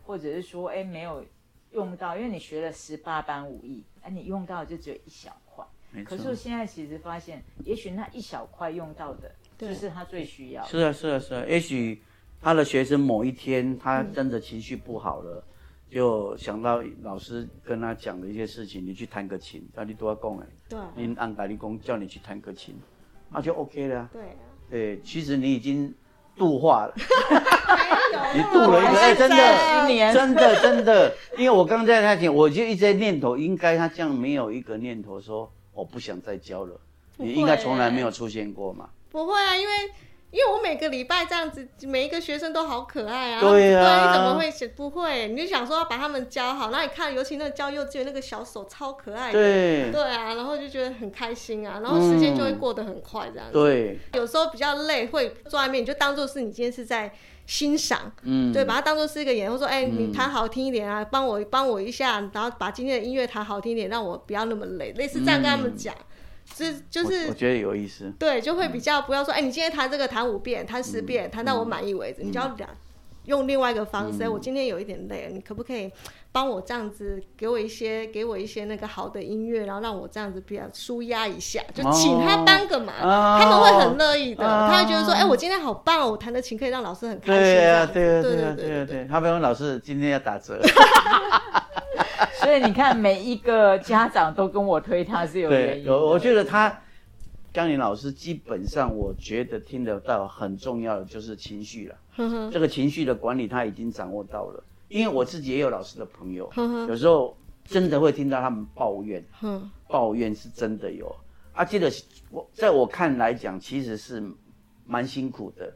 [0.06, 1.26] 或者是说，哎，没有
[1.72, 5.66] 用到，因为你学了十八般武艺，哎，你用到就只有一小块。
[6.06, 10.64] 可是我现在其实发现，也许那一小块用到的，就是他最需要。
[10.64, 11.44] 是啊，是啊，是啊。
[11.48, 12.02] 也许
[12.42, 15.44] 他的学生某一天他真的情绪不好了，
[15.90, 20.48] 就想到老师跟他讲的一些事情，你去弹个琴，那你都要讲哎。
[20.70, 20.80] 对。
[20.96, 22.74] 你按咖喱工叫你去弹个琴。
[23.30, 24.10] 那就 OK 了。
[24.14, 24.36] 对啊。
[24.70, 25.94] 对，其实你已经
[26.38, 26.94] 度化了。
[28.34, 36.80] 你度了一个，哎，真的，年真的，真的，因为我刚在他前，我就一直在念头，应该他这样没有一个念头说我不想再教了，
[37.18, 38.90] 你应该从来没有出现过嘛。
[39.10, 39.74] 不会啊，因为
[40.32, 43.42] 因为我每个礼拜这样子，每一个学生都好可爱啊。
[43.42, 44.70] 对啊你怎么会写？
[44.70, 49.34] 不会，你就想说要把他们教好，那你看，尤其那个教幼稚园那个小手超可爱的。
[49.34, 53.54] 对对啊，然后就觉得很开心啊，然后时间就会过得很快这样子。
[53.54, 57.14] 对，有时候比较累，会坐在那边，你就当做是你今天是在
[57.52, 65.94] 欣赏，嗯，对，把它当做是一个演，或者说，哎、你弹好听一点啊，帮我帮我一下，然后把今天的音乐弹好听一点，让我不要那么累，类似这样跟他们讲，
[66.56, 68.10] 就是就是我我觉得有意思。
[68.18, 72.70] 对，就会比较不要说，哎、你今天弹这个弹五遍，弹十遍，弹到我满意为止，你就要两
[73.26, 74.24] 用另外一个方式。
[74.24, 75.92] 哎我今天有一点累了，你可不可以
[76.32, 87.42] 帮我这样子，给我一些给我一些那个好的音乐，然后让我这样子比较舒压一下，就请他帮个忙，哦他们会很乐意的，哦他会觉得说，哎、我今天好棒哦，我弹的琴可以让老师很开心。
[87.42, 89.08] 对啊，对啊，对对啊，对对啊，对。
[89.10, 90.60] 他们老师今天要打折，
[92.42, 95.92] 所以你看，每一个家长都跟我推他是有原，因的。
[95.92, 96.76] 有，我觉得他
[97.54, 102.50] 江林老师基本上，我觉得听得到很重要的就是情绪了。
[102.50, 106.50] 这个情绪的管理他已经掌握到了，因为我自己也有老师的朋友，
[106.88, 107.36] 有时候
[107.66, 111.14] 真的会听到他们抱怨，哼，抱怨是真的有。
[111.52, 111.92] 啊，这个
[112.30, 114.24] 我在我看来讲，其实是
[114.86, 115.74] 蛮辛苦的。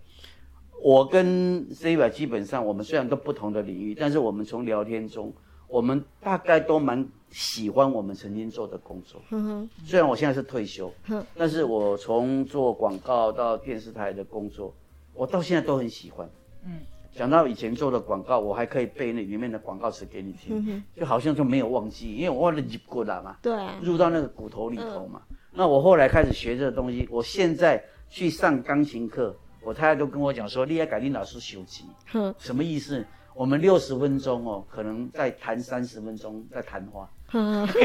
[0.81, 5.33] 我跟 C 吧基本上我们虽然都不同的领域，但是我们从聊天中，
[5.67, 9.21] 我们大概都蛮喜欢我们曾经做的工作。
[9.29, 14.73] 哼哼，虽然我现在是退休哼，但是我从做广告到电视台的工作，
[15.13, 16.29] 我到现在都很喜欢。
[16.65, 16.79] 嗯，
[17.13, 25.21] 讲到以前做的广告，我还可以背那里面的广告词给你听，就好像就没有忘记，因为我忘了入骨了嘛，对啊，入到那个骨头里头嘛。
[25.51, 33.05] 那我后来开始学这个东西，我现在去上钢琴课，我太太都跟我讲说，你要改定老师休息，哼什么意思？
[33.35, 37.09] 我们六十分钟哦，可能再弹三十分钟再弹花。
[37.27, 37.67] 哼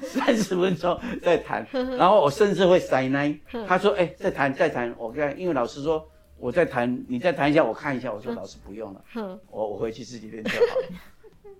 [0.00, 1.66] 三十分钟再谈，
[1.98, 3.36] 然后我甚至会塞奶。
[3.66, 6.06] 他说：“哎、再弹再弹。”我看，因为老师说
[6.38, 8.12] 我再弹，你再弹一下，我看一下。
[8.12, 10.88] 我说：“老师不用了，哼，我我回去自己练就好了。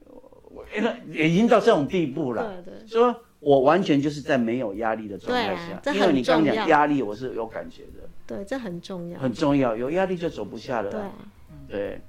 [0.08, 0.22] 我”
[0.54, 2.86] 我因为已经到这种地步了，对对。
[2.86, 9.18] 说我完全就是在没有压力的状态下，因为你刚讲压力，我是有感觉的，对，这很重要。
[9.18, 9.74] 很重要。
[9.76, 11.12] 有压力就走不下了对啊。，
[11.68, 12.00] 对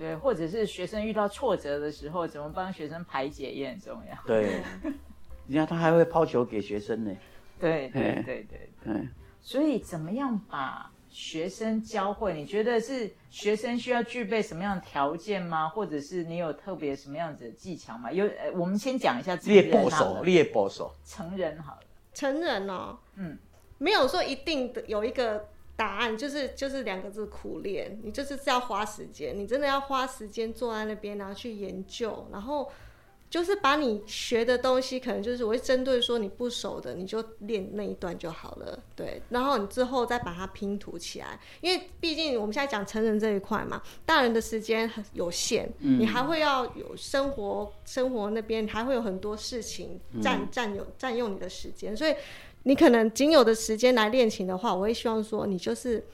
[0.00, 4.16] 对，或者是学生遇到挫折的时候，怎么帮学生排解也很重要。
[4.26, 4.62] 对，
[5.46, 7.14] 你看他还会抛球给学生呢。
[7.58, 9.08] 对对对对对，嗯，
[9.42, 12.32] 所以怎么样把学生教会？
[12.32, 15.68] 你觉得是学生需要具备什么样的条件吗？
[15.68, 18.10] 或者是你有特别什么样子的技巧吗？
[18.10, 20.94] 有，呃，我们先讲一下成猎人好保守，了，猎捕手。
[21.04, 21.82] 成人好了，
[22.14, 23.36] 成人哦，嗯，
[23.76, 25.46] 没有说一定的有一个
[25.80, 27.98] 答案，就是就是两个字苦练。
[28.02, 32.70] 你就是要花时间，你真的要花时间坐在那边，然后去研究，然后
[33.30, 39.22] 就是把你学的东西，可能就是我会针对说你不熟的，你就练那一段就好了，对。
[39.30, 52.14] 然后你之后再把它拼图起来，因为毕竟我们现在讲成人这一块嘛，大人的时间很有限，你还会要有生活生活那边还会有很多事情占占有占用你的时间，所以。
[52.64, 56.04] 你可能仅有的时间来练琴的话，我会希望说你就是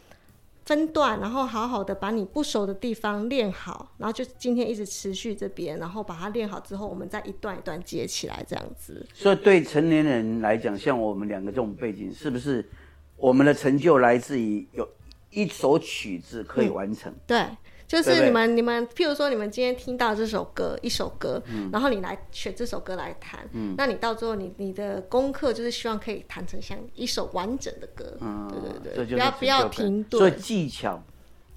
[0.64, 9.04] 分段，然后好好的把你不熟的地方练好，然后就今天一直持续这边，然后把它练好之后，我们再一段一段接起来，这样子。
[9.12, 12.68] 所以对成年人来讲，像我们两个这种背景，是不是
[13.16, 14.88] 我们的成就来自于有
[15.30, 17.12] 一首曲子可以完成？
[17.26, 17.44] 对，
[17.86, 30.32] 就是你们你们，譬如说你们今天听到这首歌一首歌，然后你来选这首歌来弹，那你到最后你你的功课就是希望可以弹成像一首完整的歌，嗯，对对对，不要不要停顿所以。
[30.40, 31.02] 技巧，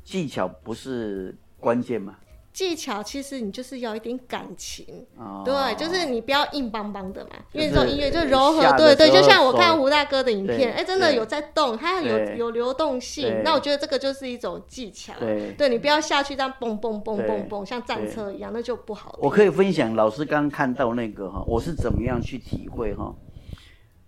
[0.04, 2.16] 技巧不是关键嘛？
[2.52, 15.52] 技巧其实你就是要一点感情，哦，对，就是你不要硬邦邦的嘛，因为就是这种音乐就柔和，下对对，就像我看胡大哥的影片，哎，真的有在动，它有有流动性，那我觉得这个就是一种技巧，对。
[15.54, 19.12] 对你不要下去这样蹦蹦蹦对蹦蹦，像战车一样，那就不好。
[19.12, 19.20] 听。
[19.22, 23.14] 我可以分享老师刚刚看到那个哈，我是怎么样去体会哈？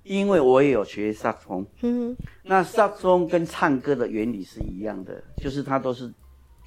[0.04, 6.12] 因为我也有学萨克斯风，嗯那萨克斯风跟唱歌的原理是一样的，就是它都是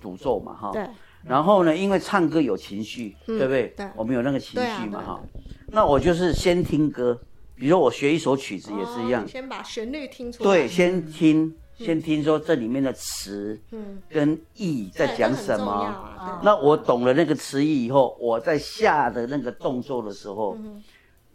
[0.00, 0.70] 主奏嘛哈。
[0.70, 0.72] 哼，。
[0.72, 0.88] 对
[1.26, 3.68] 然后呢，因为唱歌有情绪，嗯对不对？
[3.76, 3.86] 对。
[3.96, 5.20] 我们有那个情绪嘛，哈、
[5.68, 7.18] 那我就是先听歌，
[7.54, 15.70] 比如说我学一首曲子也是一样，哦先把旋律听出来，对，先听，先听说这里面的词嗯，跟意在对讲什么。
[15.72, 20.82] 啊那我懂了那个词意以后，我在下的那个动作的时候，嗯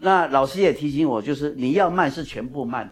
[0.01, 2.89] 那老师也提醒我，就是你要慢是全部慢，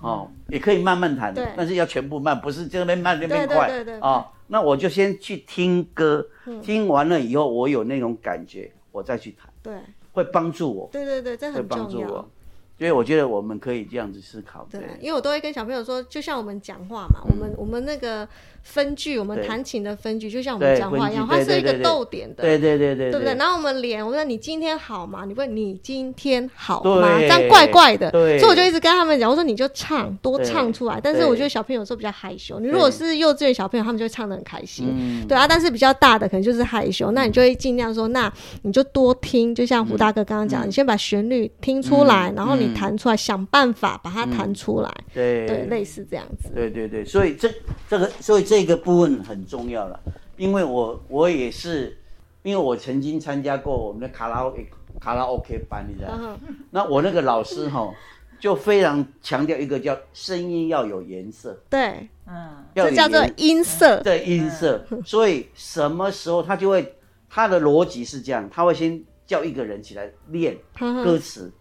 [0.00, 3.68] 哦，也可以慢慢弹，但是要全部慢，不是这边慢那边对对快。
[3.68, 4.00] 对对。
[4.00, 4.26] 哦。
[4.52, 6.28] 那我就先去听歌，
[6.62, 9.72] 听完了以后我有那种感觉，我再去弹，对
[10.12, 12.30] 会帮助我，对对对，这会很重要帮助我。。
[12.78, 18.26] 所以我觉得我们可以这样子思考，对对，因为我都会跟小朋友说，就像我们讲话嘛，我们我们那个
[18.62, 23.20] 分句，我们弹琴的分句，就像我们讲话一样，它是一个逗点的，对对对对对。
[23.20, 23.34] 不对？
[23.36, 25.24] 然后我们连，我说你今天好吗？
[25.24, 27.18] 你问你今天好吗？
[27.20, 28.38] 这样怪怪的，对。
[28.40, 31.00] 所以我就一直跟他们讲，我说你就唱，多唱出来。
[31.00, 34.88] 但是我觉得小朋友有时候比较害羞，你如果是幼稚园小朋友，他们就会唱的很开心。
[34.90, 38.32] 嗯，对啊，但是比较大的可能就是害羞，那你就会尽量说，那
[38.62, 40.68] 你就多听，就像胡大哥刚刚讲，嗯。
[40.68, 42.34] 你先把旋律听出来，嗯。
[42.34, 45.46] 然后你嗯弹出来，想办法把它弹出来，对。
[45.46, 46.50] 对，类似这样子。
[46.54, 47.52] 对对对，所以这
[47.88, 50.00] 这个，所以这个部分很重要了，
[50.36, 51.98] 因为我我也是，
[52.42, 54.66] 因为我曾经参加过我们的卡拉 OK
[55.00, 56.38] 卡拉 OK 班，你知道吗？
[56.46, 57.92] 嗯那我那个老师哈，
[58.38, 64.00] 就非常强调一个叫声音要有颜色，对，嗯，要这叫做音色。
[64.02, 66.94] 对音色，所以什么时候他就会，
[67.28, 71.52] 他的逻辑是这样，他会先叫一个人起来练歌词，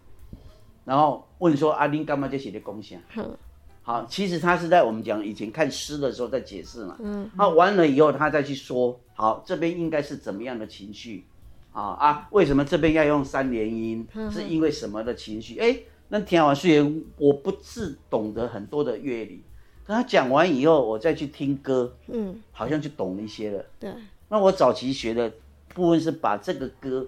[0.91, 3.01] 然后问说阿丁干嘛就写的贡献？
[3.15, 3.25] 哼
[3.82, 6.97] 好，其实他是在我们讲以前看诗的时候在解释嘛。
[6.99, 11.23] 嗯，他完了以后，他再去说，好，这边应该是怎么样的情绪，
[11.71, 14.06] 啊啊，为什么这边要用三连音？
[14.30, 15.58] 是因为什么的情绪？
[15.60, 19.41] 哎，那听完虽然我不是懂得很多的乐理，
[19.86, 23.65] 可他讲完以后，我再去听歌，嗯，好像就懂了一些了。
[23.80, 23.89] 对，
[24.27, 25.32] 那我早期学的
[25.73, 27.08] 部分是把这个歌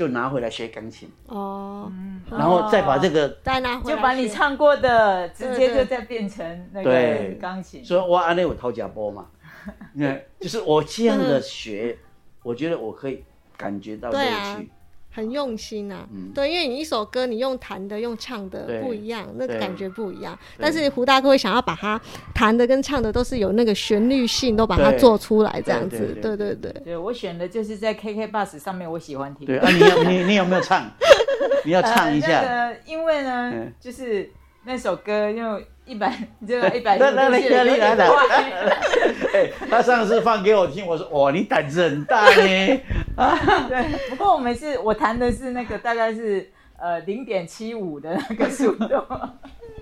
[0.00, 1.92] 就拿回来学钢琴，哦，
[2.30, 7.84] 然后再把这个再拿回来就把你唱过的直接就再变成那个钢琴。
[7.84, 9.26] 所以我安内有掏假波嘛，
[9.92, 11.98] 你看，就是我这样的学，
[12.42, 13.22] 我觉得我可以
[13.58, 14.18] 感觉到乐
[14.56, 14.70] 趣。
[15.12, 20.38] 很用心啊，对，因为你一首歌你用弹的、用唱的不一样，那个感觉不一样。
[20.58, 22.00] 但是胡大哥会想要把它
[22.32, 25.98] 弹的跟唱的都是有那个旋律性，都把它做出来，这样子。
[26.22, 29.46] 对对对对对，对我选的就是在 KK Bus 上面我喜欢听。
[29.46, 30.88] 对啊，你要你你有没有唱？
[31.64, 32.42] 你要唱一呃、下。
[32.42, 34.30] 那个，因为呢，嗯就是
[34.64, 38.06] 那首歌用一百，这个一百来来来有来。
[39.34, 42.80] 哎，他上次放给我听，我说哇，你胆子很大呢。
[43.16, 43.36] 啊
[43.68, 46.48] 对，不过我们是我弹的是那个大概是
[46.78, 48.86] 呃零点七五的那个速度。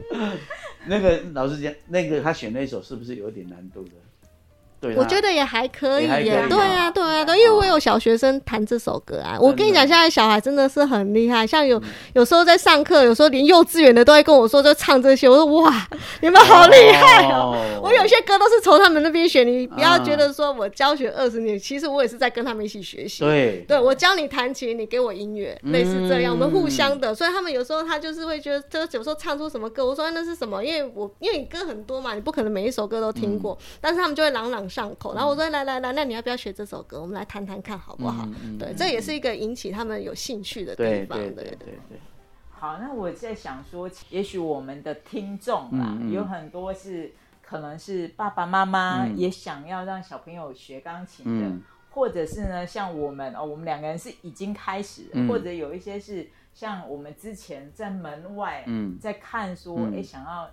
[0.87, 3.91] 那个老师讲，那个他选那首是不是有点难度的？
[4.81, 6.47] 对，我觉得也还可以耶。
[6.49, 9.37] 对啊，对啊，对，因为我有小学生弹这首歌啊。
[9.41, 11.81] 我跟你讲，现在小孩真的是很厉害，像有
[12.15, 15.29] 有时候在上课，有时候连幼稚园的都会跟我说，就唱这些。
[15.29, 15.87] 我说哇，
[16.23, 17.55] 你们好厉害哦！
[17.55, 23.25] 哦我有些歌都是从他们那边学，你不要啊觉得说我教学二十年，其实我也是在跟他们一起学习。
[23.25, 27.15] 对对，我教你弹琴，你给我音乐，类似这样，我们互相的。
[27.15, 30.65] 所以他们有时候他就是会觉得，就有时候唱出什么歌，我说哎那是什么？
[30.65, 35.15] 因为我因为你歌很多嘛，你不可能每一首歌都听过，但是他们就会朗朗上口。
[35.15, 37.01] 然后我说来来来，那你要不要学这首歌？
[37.01, 38.29] 我们来谈谈看好不好？
[38.59, 41.19] 对，这也是一个引起他们有兴趣的地方。
[41.19, 42.01] 对对对对对对，
[42.51, 60.49] 好，那我在想说，也许我们的听众啦，嗯嗯有很多是可能是爸爸妈妈嗯也想要让小朋友学钢琴的，嗯或者是呢，像我们哦，我们两个人是已经开始或者有一些是像我们之前在门外嗯在看说，哎、嗯想要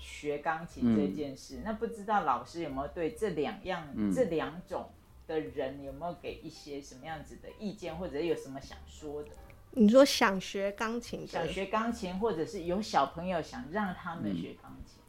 [0.00, 4.12] 学钢琴这件事，那不知道老师有没有对这两样、嗯。
[4.12, 4.90] 这两种
[5.28, 9.28] 的人有没有给一些什么样子的意见，或者有什么想说的？
[9.72, 15.00] 你说想学钢琴，想学钢琴，或者是有小朋友想让他们学钢琴，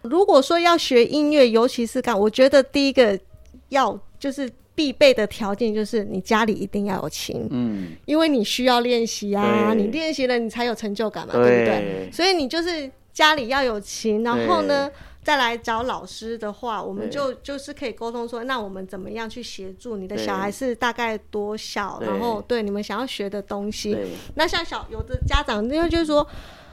[0.00, 3.20] 如果说要学音乐，尤其是钢，我觉得第一个
[3.68, 11.46] 要就是必备的条件就是你家里一定要有琴，嗯，因为你需要练习啊，你练习了你才有成就感嘛，对不？
[11.66, 12.10] 对？
[12.10, 14.90] 所以你就是家里要有琴，然后呢。
[15.22, 22.62] 再来找老师的话，我们就就是可以沟通说，那我们怎么样去协助你的小孩是大概多小，然后对。
[22.62, 23.94] 你们想要学的东西，
[24.34, 26.26] 那像小有的家长，因为就是说，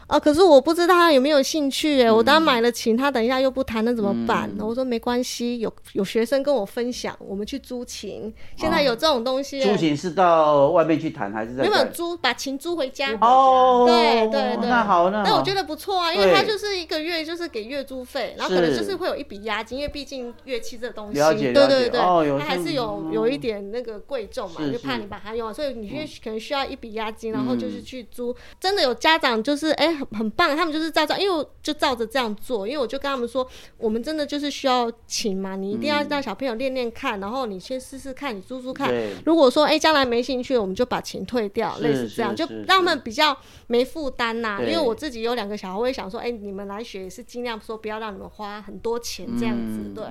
[0.07, 4.49] 啊，可是我不知道他有没有兴趣哎，我当然买了琴，他等一下又不弹，那怎么办？
[4.57, 4.65] 嗯。
[4.65, 11.85] 我说没关系，有有学生跟我分享，我们去租琴，现在有这种东西、租琴是到外面去弹还是在没有？
[11.91, 13.17] 租把琴租回家。
[13.19, 23.11] 哦，对对对，那好，那我觉得不错啊，因为他就是一个月就是给月租费，然后可能就是会有一笔押金，因为毕竟乐器这东西，对对对，哦它还是有嗯。
[23.11, 27.83] 有一点那个贵重嘛，是就怕你把它用完，所以你就可能需要一笔押金，然后就是嗯。
[27.83, 28.33] 去租。
[28.59, 38.93] 真的有家长就是哎、很很棒，他们就是照照，因为我就照着这样做，因为我就跟他们说，我们真的就是需要琴嘛，你一定要让小朋友练练看，然后你先试试看，你租租看，
[39.25, 43.35] 如果说哎将来没兴趣，我们就把琴退掉，类似这样，就让他们比较
[43.67, 44.59] 没负担呐。
[44.61, 50.03] 因为我自己有两个小孩，我也想说，哎，你们来学也是尽量说不要让你们花很多钱这样子，对。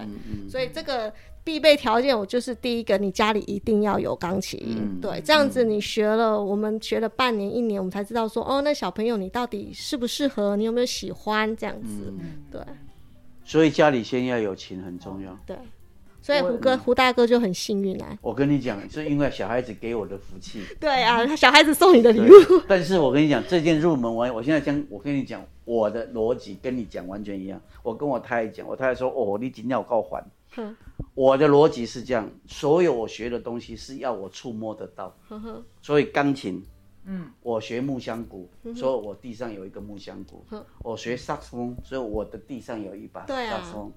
[0.51, 1.12] 所以这个
[1.47, 12.61] 必备条件，我就是第一个，你家里一定要有钢琴，嗯对，这样子你学了，我们学了半年一年，我们才知道说，哦，那小朋友你到底适不适合，你有没有喜欢这样子，嗯对
[13.44, 15.38] 所以家里先要有琴很重要。
[15.47, 15.57] 对，
[16.20, 20.62] 所以胡哥胡大哥就很幸运啊，我跟你讲，是因为小孩子给我的福气。
[20.80, 22.34] 对啊，小孩子送你的礼物，
[22.66, 27.61] 但是我跟你讲，这件入门完，我现在将我跟你讲，我的逻辑跟你讲完全一样。
[27.84, 30.20] 我跟我太太讲，我太太说：“哦，你今天要够还。
[30.57, 30.76] 哼”
[31.14, 35.16] 我的逻辑是这样，所有我学的东西是要我触摸得到。
[35.80, 36.62] 所以钢琴，
[37.04, 40.64] 嗯，我学木香鼓，所以我地上有一个木香鼓嗯。
[40.80, 43.92] 我学萨克斯风，所以我的地上有一把萨对啊克斯风。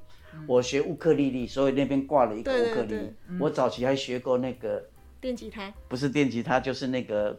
[0.47, 3.13] 我学乌克丽丽，所以那边挂了一个乌克丽丽。
[3.39, 4.81] 我早期还学过那个，
[5.19, 7.37] 电吉他，不是电吉他，就是那个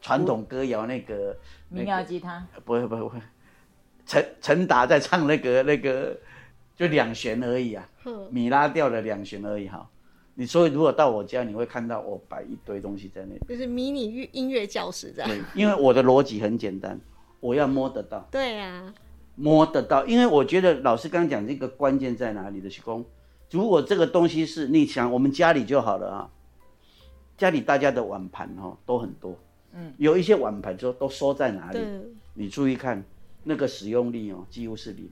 [0.00, 1.36] 传统歌谣那个。
[1.68, 3.18] 民谣吉他，不会不会不会，
[4.04, 6.18] 陈陈达在唱那个那个，
[6.82, 7.88] 就两弦而已啊，
[8.28, 9.88] 米拉调的两弦而已哈。
[10.34, 13.40] 你所以如果到我家，你会看到我摆一堆东西在那里。
[13.48, 17.00] 就是迷你乐音乐教室这样，对，因为我的逻辑很简单，
[17.38, 18.92] 我要摸得到，对啊，
[19.36, 20.04] 摸得到。
[20.06, 23.04] 因为我觉得老师刚刚讲这个关键在哪里的，徐工。
[23.52, 26.30] 如果这个东西是你想我们家里就好了啊，
[27.36, 29.38] 家里大家的碗盘哦都很多，
[29.72, 31.78] 嗯，有一些碗盘就都收在哪里？
[32.34, 33.04] 你注意看，
[33.44, 35.08] 那个使用率哦几乎是零。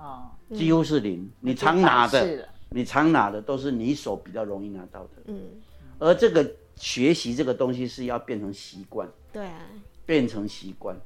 [0.00, 1.30] 哦，几乎是零。
[1.40, 5.10] 你常拿的，你常拿的都是你手比较容易拿到的。
[5.26, 5.40] 嗯，
[5.98, 9.60] 而这个学习这个东西是要变成习惯，对啊，
[10.06, 10.96] 变成习惯。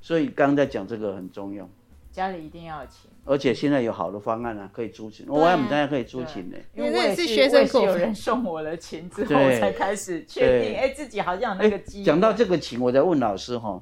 [0.00, 1.68] 所以刚刚在讲这个很重要，
[2.10, 5.26] 家里一定要有琴，而且现在有好的方案啊，可以租琴。
[5.28, 6.56] 我我还们家可以租琴呢。
[6.74, 12.04] 因为我也是学生有人送我的琴之后，我才开始确定，对哎，自己好像有那个机会。
[12.04, 13.80] 讲到这个琴，我在问老师哈，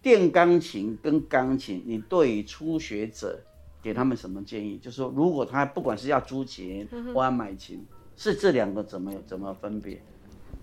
[0.00, 3.38] 电钢琴跟钢琴，你对于初学者
[3.82, 4.78] 给他们什么建议？
[4.78, 7.84] 就是说，如果他不管是要租琴或要买琴，
[8.16, 10.00] 是这两个怎么怎么分别？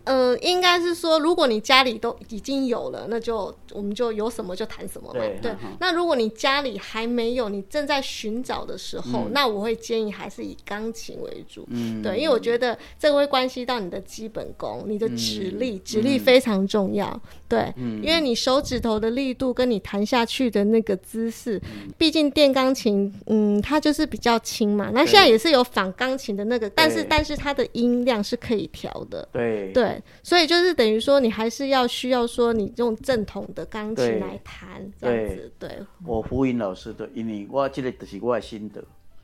[0.10, 5.20] 呃，应该是说，如果你家里都已经有了，那就我们就有什么就谈什么嘛。
[5.39, 11.64] 对那如果你家里还没有，你正在寻找的时候，那我会建议还是以钢琴为主。
[11.70, 17.22] 嗯，对，因为我觉得这个会关系到你的基本功，你的指力，嗯指力非常重要。
[17.47, 24.89] 对，因为你手指头的力度跟你弹下去的那个姿势，嗯毕竟电钢琴，嗯，它就是比较轻嘛。
[24.91, 29.28] 那现在也是有仿钢琴的那个，但是但是它的音量是可以调的。
[29.32, 38.84] 对对，所以就是等于说，你还是要需要说，你用正统的钢琴来弹这样子，对，我呼应老师的，因为我这个就是我的心得，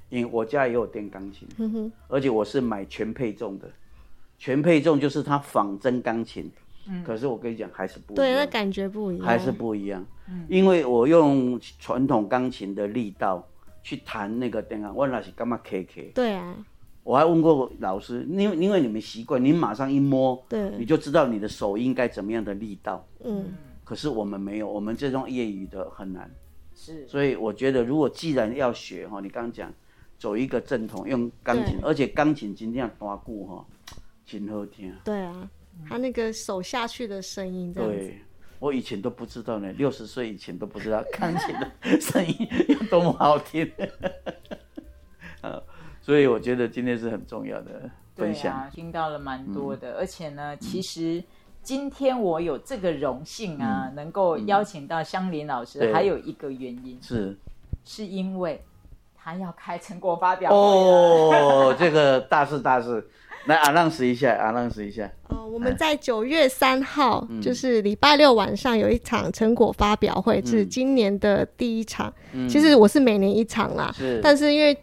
[0.10, 3.70] 因为我家也有电钢琴，嗯哼，而且我是买全配重的，
[4.38, 6.52] 全配重就是它仿真钢琴，
[7.04, 10.46] 可是我跟你讲还是不一对，那，感觉不一样，还是不一样，嗯。
[10.50, 13.48] 因为我用传统钢琴的力道
[13.82, 16.56] 去弹那个电钢，我那是干嘛 K K，对啊，
[17.06, 23.54] 我还问过老师，因为因为你们习惯，你马上一摸，对你就知道你的手应该怎么样的力道，嗯，
[23.84, 26.28] 可是我们没有，我们这种业余的很难。
[26.74, 29.72] 是所以我觉得，如果既然要学哈，你刚刚讲
[30.18, 33.66] 走一个正统，用钢琴，而且钢琴真正大鼓哈，
[34.26, 34.92] 真好听。
[35.04, 35.48] 对啊，
[35.88, 38.20] 他那个手下去的声音这样子，对，
[38.58, 42.36] 我以前都不知道呢，六十岁以前都不知道钢琴的声音
[42.68, 43.70] 有多么好听。
[46.06, 48.54] 啊，所以我觉得今天是很重要的对分享。
[48.56, 49.80] 啊，听到了蛮多嗯。
[49.80, 51.24] 的，而且呢，其实
[51.64, 53.96] 今天我有这个荣幸啊，嗯。
[53.96, 55.92] 能够邀请到香林老师，对。
[55.92, 57.36] 还有一个原因是。
[57.88, 58.64] 是因为
[59.16, 60.56] 他要开成果发表会。
[60.58, 63.08] 哦， 这个大事大事，
[63.46, 65.08] 来阿浪试一下，阿浪试一下。
[65.30, 67.40] 哦，我们在九月三号，嗯。
[67.40, 70.48] 就是礼拜六晚上有一场成果发表会，嗯。
[70.48, 72.12] 是今年的第一场。
[72.50, 74.20] 其实我是每年一场啦，是。
[74.24, 74.76] 但是因为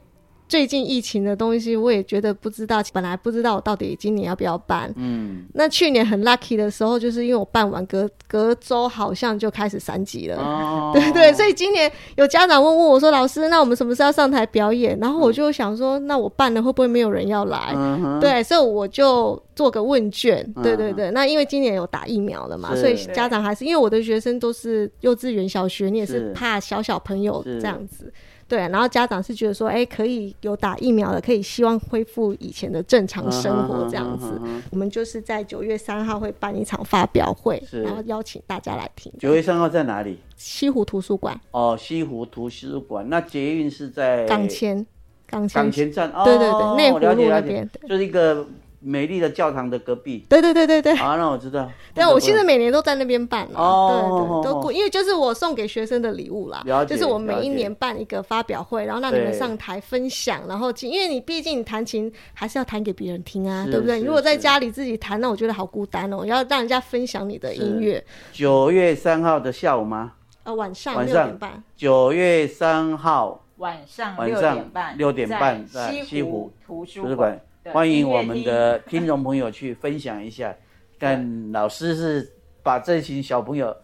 [0.52, 4.92] 最近疫情的东西，我也觉得不知道，本来不知道我到底今年要不要办。
[4.96, 10.36] 嗯，那去年很 lucky 的时候，就是因为我办完隔隔周好像就开始三级了。
[10.36, 21.10] 哦， 对对，所以今年有家长问问我说：“老师，那我们什么时候要上台表演？”然后我就想说：“那我办了会不会没有人要来？”嗯，对，所以我就做个问卷，嗯对对对。
[21.12, 28.12] 那因为今年有打疫苗了嘛，所以家长还是因为我的学生都是幼稚园、小学，你也是是怕小小朋友这样子。
[28.52, 34.38] 对，然后家长是觉得说，哎，可以有打疫苗了，可以希望恢复以前的正常生活这样子。
[34.70, 39.10] 我们就是在九月三号会办一场发表会，然后邀请大家来听。
[39.18, 40.18] 九月三号在哪里？
[40.36, 43.08] 西湖图书馆哦，西湖图书馆。
[43.08, 44.86] 那捷运是在港前
[45.26, 46.10] 港前港前站。
[46.10, 48.46] 哦，对对对内湖路那边，就是一个
[48.82, 50.26] 美丽的教堂的隔壁。
[50.28, 50.92] 对对对对对。
[50.98, 51.70] 啊，那我知道。
[51.94, 53.58] 对啊，我现在每年都在那边办了。
[53.58, 54.40] 哦。
[54.42, 56.62] 对对，都过，因为就是我送给学生的礼物啦。
[56.64, 56.94] 了解。
[56.94, 64.00] 就是我每一年办一个发表会，然后让你们上台分享，然后因为你毕竟你弹琴还是要弹给别人听啊，对不对？
[64.02, 66.24] 如果在家里自己弹，那我觉得好孤单哦。
[66.26, 68.04] 要让人家分享你的音乐。
[68.32, 70.12] 九月三号的下午吗？
[70.44, 71.62] 呃，晚上六点半。
[71.76, 77.40] 九月三号晚上六点半，六点半在西湖图书馆，
[77.70, 80.54] 欢迎我们的听众朋友去分享一下，
[80.98, 82.32] 看老师是
[82.62, 83.76] 把这群小朋友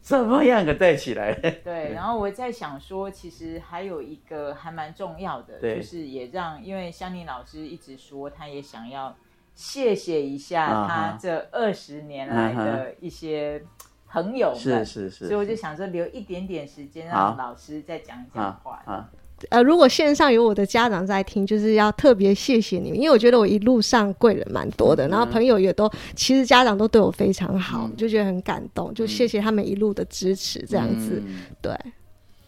[0.00, 1.32] 怎么样给带起来。
[1.34, 9.16] 对， 然后我在想说，其实还有一个还蛮重要的，就是也让，因为香妮老师一直说，他也想要
[9.54, 13.62] 谢谢一下他这二十年来的一些。
[14.06, 18.80] 朋友们，是是是，所以我就想说留一点点时间让老师再讲一讲话。
[18.84, 19.10] 啊，
[19.50, 31.22] 呃，如果线上有我的家长在听，就是要特别谢谢你们，因为我觉得我一路上贵人蛮多的，然后朋友也都，其实家长都对我非常好，就觉得很感动，就谢谢他们一路的支持，这样子，
[31.60, 31.76] 对，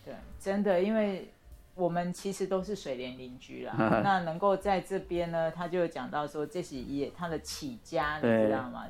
[0.04, 1.28] 对，真的，因为
[1.74, 8.84] 我们其实都是水莲邻居啦， 那能够在这边呢，他就讲到说这是也他的起家，你知道吗？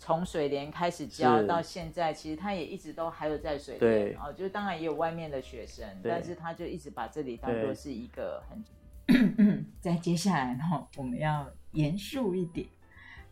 [0.00, 8.64] 从水莲开始教到现在，其实他也一直都还有在水莲哦，就是当然也有外面的学生，但是他就一直把这里当做是一个很。
[9.78, 10.62] 在接下来呢，
[10.96, 12.66] 我们要严肃一点，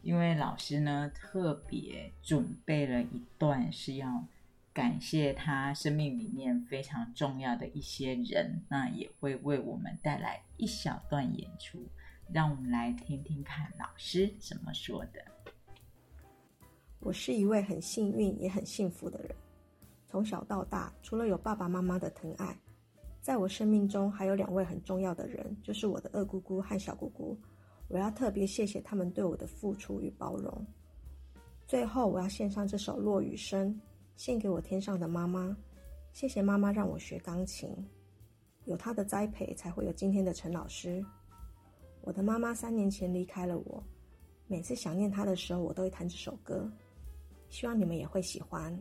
[0.02, 4.26] 因为老师呢特别准备了一段是要
[4.74, 11.86] 感谢他生命里面非常重要的一些人，那也会为我们带来一小段演出，
[12.30, 15.24] 让我们来听听看老师怎么说的。
[17.00, 19.34] 我是一位很幸运也很幸福的人。
[20.08, 22.58] 从小到大，除了有爸爸妈妈的疼爱，
[23.20, 27.38] 在我生命中还有两位很重要的人，就是我的二姑姑和小姑姑。
[27.88, 30.66] 我要特别谢谢他们对我的付出与包容。
[31.66, 33.72] 最后，我要献上这首《落雨声》，
[34.16, 35.56] 献给我天上的妈妈。
[36.12, 37.70] 谢谢妈妈让我学钢琴，
[38.64, 41.04] 有她的栽培，才会有今天的陈老师。
[42.00, 43.82] 我的妈妈三年前离开了我，
[44.46, 46.70] 每次想念她的时候，我都会弹这首歌。
[47.48, 48.76] 希望你们也会喜欢。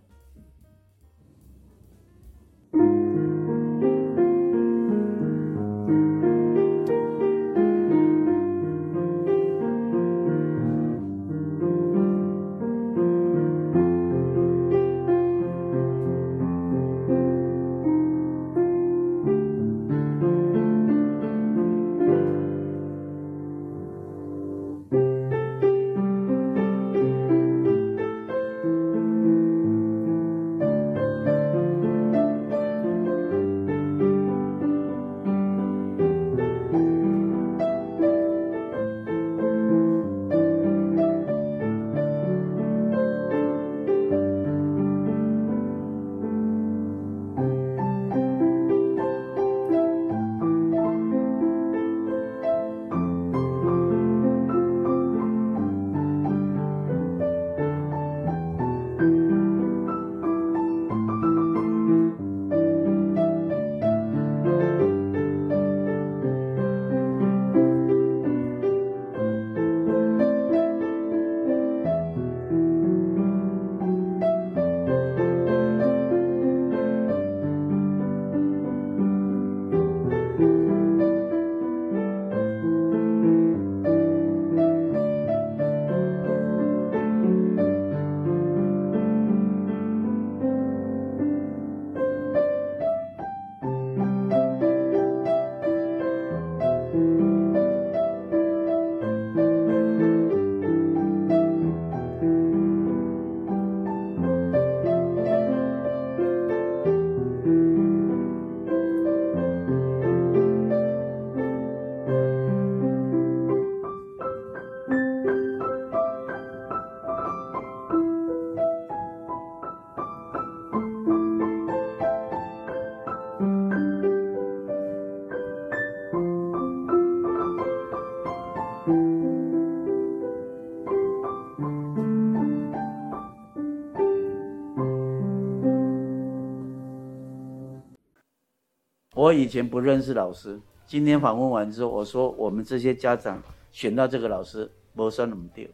[139.28, 145.68] 我以前不认识老师，今天访问完之后，我说我们这些家长选到这个老师，没算那么丢，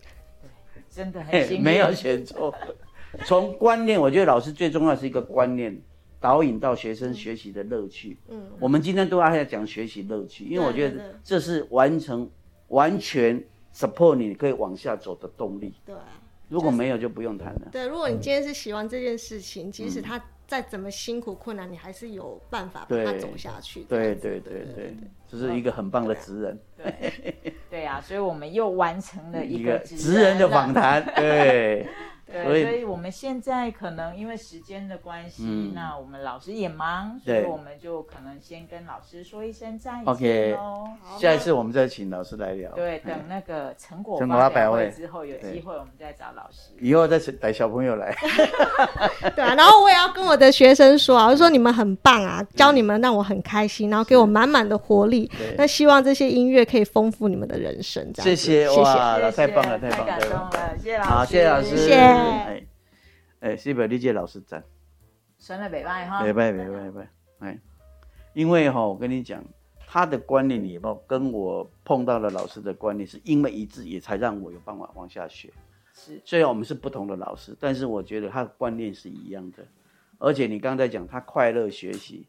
[0.90, 2.52] 真的很没有选错。
[3.26, 5.80] 从观念，我觉得老师最重要是一个观念，
[6.20, 8.18] 导引到学生学习的乐趣。
[8.30, 12.28] 嗯，我们今天都要讲学习乐趣，因为我觉得这是完成
[12.70, 13.40] 完全
[13.72, 15.76] support 你可以往下走的动力。
[15.86, 16.02] 对啊
[16.50, 17.70] 如果没有就不用谈了。
[17.72, 23.82] 对，如果你今天是喜欢这件事情，即使它再怎么辛苦困难，你还是有办法把它走下去。
[23.84, 24.96] 这对对对对，
[25.28, 30.74] 这是一个很棒的职人，对 对啊，所以我们又完成了一个个职人的访。
[30.74, 31.04] 谈。
[31.16, 31.88] 对，
[32.34, 40.90] 对，所以所以我们现在可能因为时间的关系，嗯那我们老师也忙，所以我们就可能先跟老师说一声再见 OK 喽。
[41.20, 42.72] 下一次我们再请老师来聊。
[42.72, 46.72] 对，哎等那个成果成果发表会会之后，有机会我们再找老师。
[46.82, 48.16] 以后再带小朋友来。
[49.36, 55.30] 对啊，然后我也要跟我的学生说啊，我说你们很棒啊，教你们让我很开心，然后给我满满的活力。
[55.38, 58.84] 对那希望这些音乐可以丰富你们的人生，这样谢谢谢谢。
[59.36, 60.58] 太棒了，太棒了，感动太棒了。
[60.74, 61.70] 了，谢谢老师，好，谢谢老师。
[61.78, 62.68] 谢谢哎，
[63.40, 64.64] 哎，西北历届老师赞。
[65.38, 67.10] 算了北拜哈，拜拜拜拜拜，
[67.40, 67.60] 哎，
[68.34, 69.44] 因为哈、我跟你讲，
[69.86, 75.52] 他的观念里头跟我碰到的老师的观念是因为一致，也才让我有办法往下学。
[75.94, 79.66] 是虽然我们是不同的老师，但是我觉得他的观念是一样的。
[80.18, 82.26] 而且你刚才讲他快乐学习，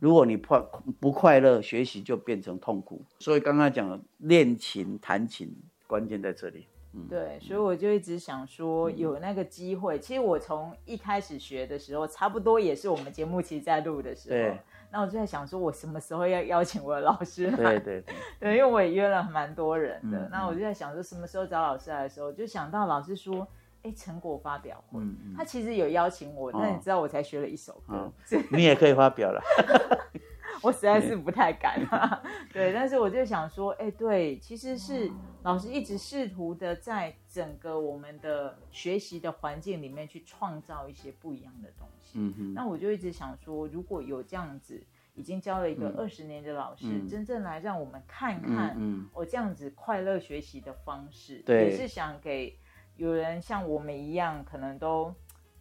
[0.00, 0.60] 如果你快
[0.98, 3.00] 不快乐学习，就变成痛苦。
[3.20, 5.54] 所以刚刚讲了练琴弹琴，
[5.86, 6.66] 关键在这里。
[7.08, 9.98] 对，所以我就一直想说，有那个机会。
[9.98, 14.60] 其实我从一开始学的时候，差不多也是我们节目其实在录的时候对，
[14.90, 17.56] 那我就在想说，我什么时候要邀请我的老师来？
[17.56, 20.18] 对对对， 对，因为我也约了蛮多人的。
[20.18, 23.46] 嗯那我就在想说，什么时候找老师来的时候，就想到老师说，
[23.82, 25.00] 哎，成果发表会，
[25.36, 28.12] 他其实有邀请我，但哦你知道我才学了一首歌，
[28.50, 29.40] 你也可以发表了。
[30.62, 32.22] 我实在是不太敢、啊。
[32.52, 35.10] 对，但是我就想说，哎，对，其实是
[35.42, 42.18] 老师一直试图的在整个我们的学习的环境里面去创造一些不一样的东西。
[42.18, 44.82] 嗯哼，那我就一直想说，如果有这样子，
[45.14, 52.58] 已经教了一个嗯二十年的老师，嗯真正来让我们看嗯看，嗯，我这样子快乐学习的方式，对也是想给
[52.96, 55.14] 有人像我们一样，可能都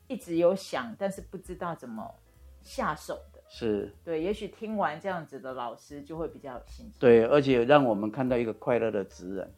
[0.08, 2.16] 一直有想，但是不知道怎么
[2.62, 3.29] 下手的。
[3.50, 3.94] 是。
[4.06, 6.94] 对，也许听完这样子的老师就会比较有信心。
[7.00, 9.54] 对，而且让我们看到一个快乐的职人，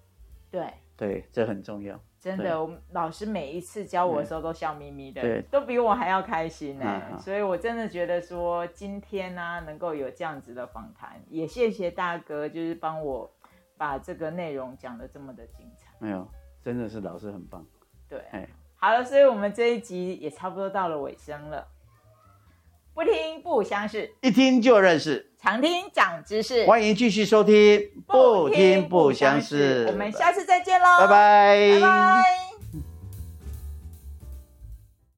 [0.49, 1.99] 对，对，这很重要。
[2.19, 13.33] 真的，我们老师每一次教我的时候都笑眯眯的，对都比我还要开心呢、所以我真的觉得说，今天呢、能够有这样子的访谈，也谢谢大哥，就是帮我
[13.75, 15.87] 把这个内容讲的这么的精彩。
[15.97, 16.27] 没有，
[16.63, 17.65] 真的是老师很棒。
[18.07, 21.67] 对，哎，好了，所以我们这一集也差不多到了尾声了。
[22.93, 29.85] 不听不相识，一听就认识，常听长知识，欢迎继续收听，不听不相识。
[29.87, 32.50] 我们下次再见喽，拜拜，拜拜。